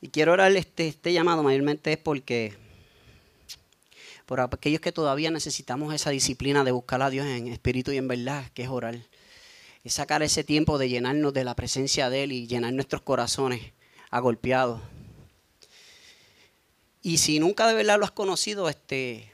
Y 0.00 0.08
quiero 0.08 0.32
orar 0.32 0.50
este, 0.56 0.88
este 0.88 1.12
llamado 1.12 1.42
mayormente 1.42 1.92
es 1.92 1.98
porque 1.98 2.56
por 4.24 4.40
aquellos 4.40 4.80
que 4.80 4.92
todavía 4.92 5.30
necesitamos 5.30 5.92
esa 5.94 6.08
disciplina 6.08 6.64
de 6.64 6.70
buscar 6.70 7.02
a 7.02 7.10
Dios 7.10 7.26
en 7.26 7.48
espíritu 7.48 7.92
y 7.92 7.98
en 7.98 8.08
verdad, 8.08 8.50
que 8.54 8.62
es 8.62 8.70
orar. 8.70 8.98
Es 9.84 9.92
sacar 9.92 10.22
ese 10.22 10.42
tiempo 10.42 10.78
de 10.78 10.88
llenarnos 10.88 11.34
de 11.34 11.44
la 11.44 11.54
presencia 11.54 12.08
de 12.08 12.22
Él 12.22 12.32
y 12.32 12.46
llenar 12.46 12.72
nuestros 12.72 13.02
corazones 13.02 13.60
agolpeados. 14.10 14.80
Y 17.02 17.18
si 17.18 17.40
nunca 17.40 17.66
de 17.66 17.74
verdad 17.74 17.98
lo 17.98 18.06
has 18.06 18.10
conocido, 18.10 18.70
este, 18.70 19.30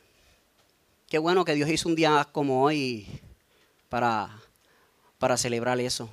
qué 1.09 1.19
bueno 1.19 1.45
que 1.45 1.55
Dios 1.55 1.71
hizo 1.71 1.89
un 1.89 1.95
día 1.95 2.27
como 2.33 2.65
hoy 2.65 3.07
para, 3.89 4.37
para 5.19 5.37
celebrar 5.37 5.79
eso. 5.79 6.11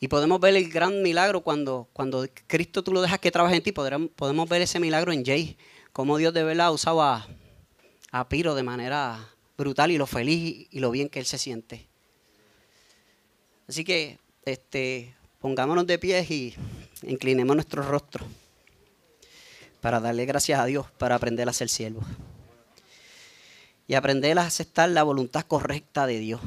Y 0.00 0.08
podemos 0.08 0.40
ver 0.40 0.54
el 0.56 0.70
gran 0.70 1.02
milagro 1.02 1.40
cuando, 1.40 1.88
cuando 1.92 2.26
Cristo 2.46 2.84
tú 2.84 2.92
lo 2.92 3.02
dejas 3.02 3.18
que 3.18 3.30
trabaje 3.30 3.56
en 3.56 3.62
ti. 3.62 3.72
podemos 3.72 4.48
ver 4.48 4.62
ese 4.62 4.78
milagro 4.78 5.12
en 5.12 5.24
Jay. 5.24 5.56
Cómo 5.92 6.16
Dios 6.18 6.32
de 6.32 6.44
verdad 6.44 6.72
usaba 6.72 7.26
a 8.12 8.28
Piro 8.28 8.54
de 8.54 8.62
manera 8.62 9.28
brutal 9.56 9.90
y 9.90 9.98
lo 9.98 10.06
feliz 10.06 10.68
y 10.70 10.78
lo 10.78 10.90
bien 10.92 11.08
que 11.08 11.18
él 11.18 11.26
se 11.26 11.38
siente. 11.38 11.88
Así 13.68 13.84
que 13.84 14.18
este, 14.44 15.14
pongámonos 15.40 15.86
de 15.86 15.98
pie 15.98 16.24
y 16.28 16.54
inclinemos 17.02 17.56
nuestro 17.56 17.82
rostro 17.82 18.24
para 19.80 20.00
darle 20.00 20.26
gracias 20.26 20.60
a 20.60 20.64
Dios, 20.64 20.86
para 20.92 21.16
aprender 21.16 21.48
a 21.48 21.52
ser 21.52 21.68
siervos. 21.68 22.04
Y 23.86 23.94
aprender 23.94 24.38
a 24.38 24.46
aceptar 24.46 24.88
la 24.90 25.02
voluntad 25.02 25.42
correcta 25.42 26.06
de 26.06 26.18
Dios. 26.18 26.40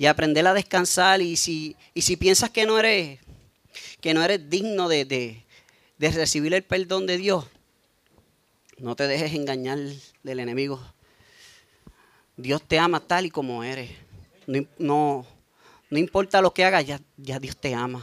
Y 0.00 0.06
aprender 0.06 0.46
a 0.46 0.54
descansar. 0.54 1.20
Y 1.20 1.36
si, 1.36 1.76
y 1.92 2.00
si 2.00 2.16
piensas 2.16 2.48
que 2.48 2.64
no 2.64 2.78
eres, 2.78 3.20
que 4.00 4.14
no 4.14 4.22
eres 4.22 4.48
digno 4.48 4.88
de, 4.88 5.04
de 5.04 6.10
recibir 6.10 6.54
el 6.54 6.62
perdón 6.62 7.06
de 7.06 7.18
Dios, 7.18 7.44
no 8.78 8.96
te 8.96 9.06
dejes 9.06 9.34
engañar 9.34 9.78
del 10.22 10.40
enemigo. 10.40 10.80
Dios 12.34 12.62
te 12.66 12.78
ama 12.78 12.98
tal 13.00 13.26
y 13.26 13.30
como 13.30 13.62
eres. 13.62 13.90
No, 14.46 15.26
no, 15.90 15.98
importa 15.98 16.40
lo 16.40 16.54
que 16.54 16.64
hagas, 16.64 16.86
ya, 16.86 16.98
ya 17.18 17.38
Dios 17.38 17.54
te 17.58 17.74
ama. 17.74 18.02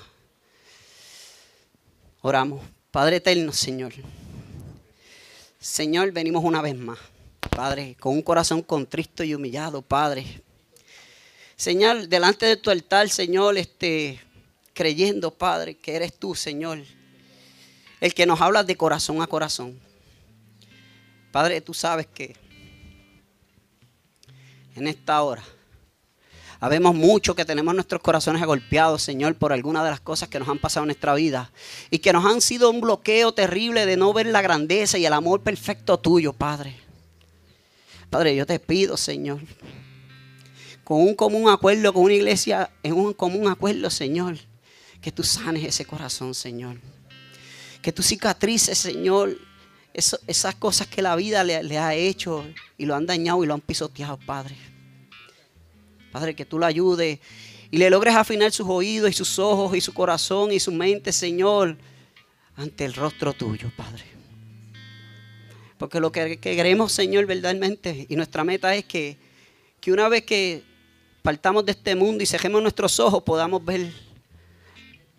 Oramos. 2.22 2.62
Padre 2.92 3.16
eterno, 3.16 3.52
Señor. 3.52 3.94
Señor, 5.60 6.12
venimos 6.12 6.44
una 6.44 6.62
vez 6.62 6.78
más. 6.78 7.00
Padre, 7.50 7.98
con 8.00 8.14
un 8.14 8.22
corazón 8.22 8.62
contristo 8.62 9.24
y 9.24 9.34
humillado, 9.34 9.82
Padre. 9.82 10.44
Señor, 11.58 12.08
delante 12.08 12.46
de 12.46 12.56
tu 12.56 12.70
altar, 12.70 13.10
Señor, 13.10 13.58
este, 13.58 14.22
creyendo, 14.74 15.32
Padre, 15.32 15.76
que 15.76 15.96
eres 15.96 16.18
tú, 16.18 16.36
Señor, 16.36 16.84
el 18.00 18.14
que 18.14 18.26
nos 18.26 18.40
habla 18.40 18.64
de 18.64 18.78
corazón 18.78 19.22
a 19.22 19.28
corazón. 19.28 19.78
Padre, 21.32 21.60
tú 21.60 21.74
sabes 21.74 22.08
que 22.08 22.36
en 24.76 24.88
esta 24.88 25.22
hora 25.22 25.44
Habemos 26.60 26.96
mucho 26.96 27.36
que 27.36 27.46
tenemos 27.46 27.76
nuestros 27.76 28.02
corazones 28.02 28.42
agolpeados, 28.42 29.04
Señor, 29.04 29.36
por 29.36 29.54
algunas 29.54 29.84
de 29.84 29.92
las 29.92 30.00
cosas 30.00 30.28
que 30.28 30.40
nos 30.40 30.50
han 30.50 30.58
pasado 30.58 30.86
en 30.86 30.88
nuestra 30.88 31.14
vida 31.14 31.52
y 31.92 32.00
que 32.00 32.14
nos 32.14 32.26
han 32.26 32.42
sido 32.42 32.72
un 32.72 32.82
bloqueo 32.82 33.32
terrible 33.32 33.86
de 33.86 33.96
no 33.96 34.12
ver 34.12 34.26
la 34.26 34.42
grandeza 34.42 34.98
y 34.98 35.06
el 35.06 35.14
amor 35.14 35.42
perfecto 35.42 36.00
tuyo, 36.00 36.34
Padre. 36.34 36.76
Padre, 38.10 38.36
yo 38.36 38.48
te 38.48 38.60
pido, 38.60 38.98
Señor, 38.98 39.40
con 40.88 41.02
un 41.02 41.16
común 41.16 41.50
acuerdo, 41.50 41.92
con 41.92 42.04
una 42.04 42.14
iglesia, 42.14 42.72
en 42.82 42.94
un 42.94 43.12
común 43.12 43.50
acuerdo, 43.50 43.90
Señor, 43.90 44.38
que 45.02 45.12
tú 45.12 45.22
sanes 45.22 45.66
ese 45.66 45.84
corazón, 45.84 46.34
Señor. 46.34 46.78
Que 47.82 47.92
tú 47.92 48.02
cicatrices, 48.02 48.78
Señor, 48.78 49.38
esas 49.94 50.56
cosas 50.56 50.88
que 50.88 51.02
la 51.02 51.18
vida 51.18 51.44
le, 51.44 51.78
ha 51.78 51.94
hecho 51.94 52.48
y 52.78 52.86
lo 52.86 52.96
han 52.96 53.06
dañado 53.06 53.44
y 53.44 53.48
lo 53.48 53.54
han 53.54 53.60
pisoteado, 53.60 54.18
Padre. 54.26 54.56
Padre, 56.14 56.38
que 56.38 56.46
tú 56.46 56.58
lo 56.58 56.66
ayudes 56.66 57.20
y 57.70 57.78
le 57.78 57.90
logres 57.90 58.16
afinar 58.16 58.54
sus 58.54 58.68
oídos 58.70 59.10
y 59.10 59.14
sus 59.14 59.40
ojos 59.40 59.76
y 59.76 59.82
su 59.82 59.94
corazón 59.94 60.54
y 60.54 60.60
su 60.62 60.72
mente, 60.72 61.12
Señor, 61.12 61.78
ante 62.56 62.86
el 62.86 62.94
rostro 62.94 63.34
tuyo, 63.34 63.70
Padre. 63.76 64.06
Porque 65.78 66.00
lo 66.00 66.14
que 66.14 66.40
queremos, 66.40 66.94
Señor, 66.94 67.26
verdaderamente, 67.26 68.06
y 68.08 68.16
nuestra 68.16 68.46
meta 68.46 68.74
es 68.74 68.86
que, 68.86 69.18
que 69.82 69.92
una 69.92 70.08
vez 70.08 70.24
que 70.24 70.77
partamos 71.22 71.66
de 71.66 71.72
este 71.72 71.96
mundo 71.96 72.24
y 72.24 72.26
cejemos 72.26 72.62
nuestros 72.62 73.00
ojos, 73.00 73.24
podamos 73.24 73.64
ver, 73.64 73.92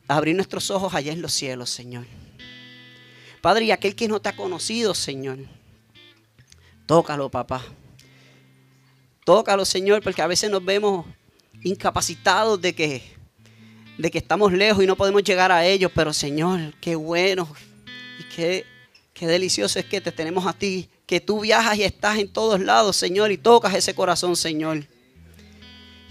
abrir 0.07 0.35
nuestros 0.35 0.71
ojos 0.71 0.95
allá 0.95 1.13
en 1.13 1.23
los 1.23 1.33
cielos, 1.33 1.71
Señor. 1.71 2.07
Padre, 3.41 3.67
y 3.67 3.71
aquel 3.71 3.95
que 3.95 4.09
no 4.09 4.21
te 4.21 4.29
ha 4.29 4.37
conocido, 4.37 4.95
Señor, 4.95 5.39
tócalo, 6.87 7.29
papá. 7.29 7.63
Tócalo, 9.25 9.65
Señor, 9.65 10.03
porque 10.03 10.23
a 10.23 10.27
veces 10.27 10.51
nos 10.51 10.65
vemos 10.65 11.05
incapacitados 11.63 12.61
de 12.61 12.75
que, 12.75 13.03
de 13.99 14.11
que 14.11 14.19
estamos 14.19 14.53
lejos 14.53 14.83
y 14.83 14.87
no 14.87 14.97
podemos 14.97 15.23
llegar 15.23 15.53
a 15.53 15.67
ellos. 15.67 15.93
Pero, 15.95 16.13
Señor, 16.13 16.75
qué 16.81 16.97
bueno 16.97 17.47
y 18.19 18.25
qué, 18.35 18.65
qué 19.13 19.27
delicioso 19.27 19.79
es 19.79 19.85
que 19.85 20.01
te 20.01 20.13
tenemos 20.13 20.47
a 20.47 20.53
ti. 20.53 20.89
Que 21.07 21.21
tú 21.21 21.41
viajas 21.41 21.77
y 21.77 21.85
estás 21.85 22.19
en 22.19 22.33
todos 22.33 22.61
lados, 22.61 22.97
Señor, 22.97 23.31
y 23.31 23.39
tocas 23.39 23.75
ese 23.75 23.95
corazón, 23.95 24.35
Señor. 24.35 24.87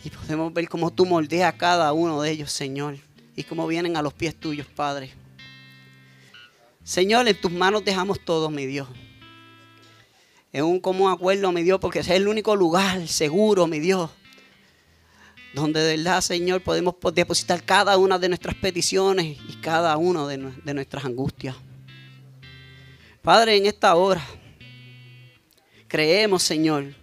Y 0.07 0.09
podemos 0.09 0.53
ver 0.53 0.69
cómo 0.69 0.91
tú 0.91 1.05
moldeas 1.05 1.53
a 1.53 1.57
cada 1.57 1.91
uno 1.91 2.21
de 2.21 2.31
ellos, 2.31 2.51
Señor. 2.51 2.97
Y 3.35 3.43
cómo 3.43 3.67
vienen 3.67 3.97
a 3.97 4.01
los 4.01 4.13
pies 4.13 4.35
tuyos, 4.35 4.65
Padre. 4.67 5.11
Señor, 6.83 7.27
en 7.27 7.39
tus 7.39 7.51
manos 7.51 7.83
dejamos 7.83 8.19
todo, 8.23 8.49
mi 8.49 8.65
Dios 8.65 8.87
en 10.57 10.65
un 10.65 10.79
común 10.79 11.11
acuerdo, 11.11 11.51
mi 11.51 11.61
Dios, 11.61 11.79
porque 11.79 11.99
es 11.99 12.09
el 12.09 12.27
único 12.27 12.55
lugar 12.55 13.07
seguro, 13.07 13.67
mi 13.67 13.79
Dios, 13.79 14.09
donde 15.53 15.81
de 15.81 15.97
verdad, 15.97 16.21
Señor, 16.21 16.61
podemos 16.61 16.95
depositar 17.13 17.63
cada 17.63 17.97
una 17.97 18.17
de 18.17 18.29
nuestras 18.29 18.55
peticiones 18.55 19.37
y 19.47 19.53
cada 19.61 19.95
una 19.97 20.25
de 20.25 20.73
nuestras 20.73 21.05
angustias. 21.05 21.55
Padre, 23.21 23.57
en 23.57 23.65
esta 23.65 23.95
hora, 23.95 24.25
creemos, 25.87 26.43
Señor, 26.43 26.95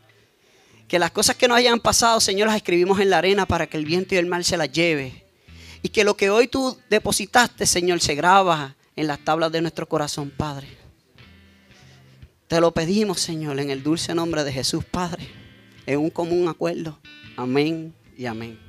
que 0.95 1.01
las 1.01 1.11
cosas 1.11 1.35
que 1.35 1.49
nos 1.49 1.57
hayan 1.59 1.81
pasado, 1.81 2.21
Señor, 2.21 2.47
las 2.47 2.55
escribimos 2.55 3.01
en 3.01 3.11
la 3.11 3.19
arena 3.19 3.47
para 3.47 3.67
que 3.67 3.77
el 3.77 3.85
viento 3.85 4.15
y 4.15 4.19
el 4.19 4.27
mal 4.27 4.45
se 4.45 4.57
las 4.57 4.71
lleve. 4.71 5.25
Y 5.83 5.89
que 5.89 6.05
lo 6.05 6.17
que 6.17 6.31
hoy 6.31 6.47
tú 6.47 6.79
depositaste, 6.89 7.67
Señor, 7.67 8.01
se 8.01 8.15
graba 8.15 8.77
en 8.95 9.09
las 9.09 9.19
tablas 9.19 9.51
de 9.51 9.61
nuestro 9.61 9.89
corazón, 9.89 10.31
Padre. 10.31 10.69
Te 12.47 12.61
lo 12.61 12.71
pedimos, 12.71 13.19
Señor, 13.19 13.59
en 13.59 13.71
el 13.71 13.83
dulce 13.83 14.15
nombre 14.15 14.45
de 14.45 14.53
Jesús, 14.53 14.85
Padre, 14.85 15.27
en 15.85 15.99
un 15.99 16.11
común 16.11 16.47
acuerdo. 16.47 16.97
Amén 17.37 17.93
y 18.17 18.27
amén. 18.27 18.64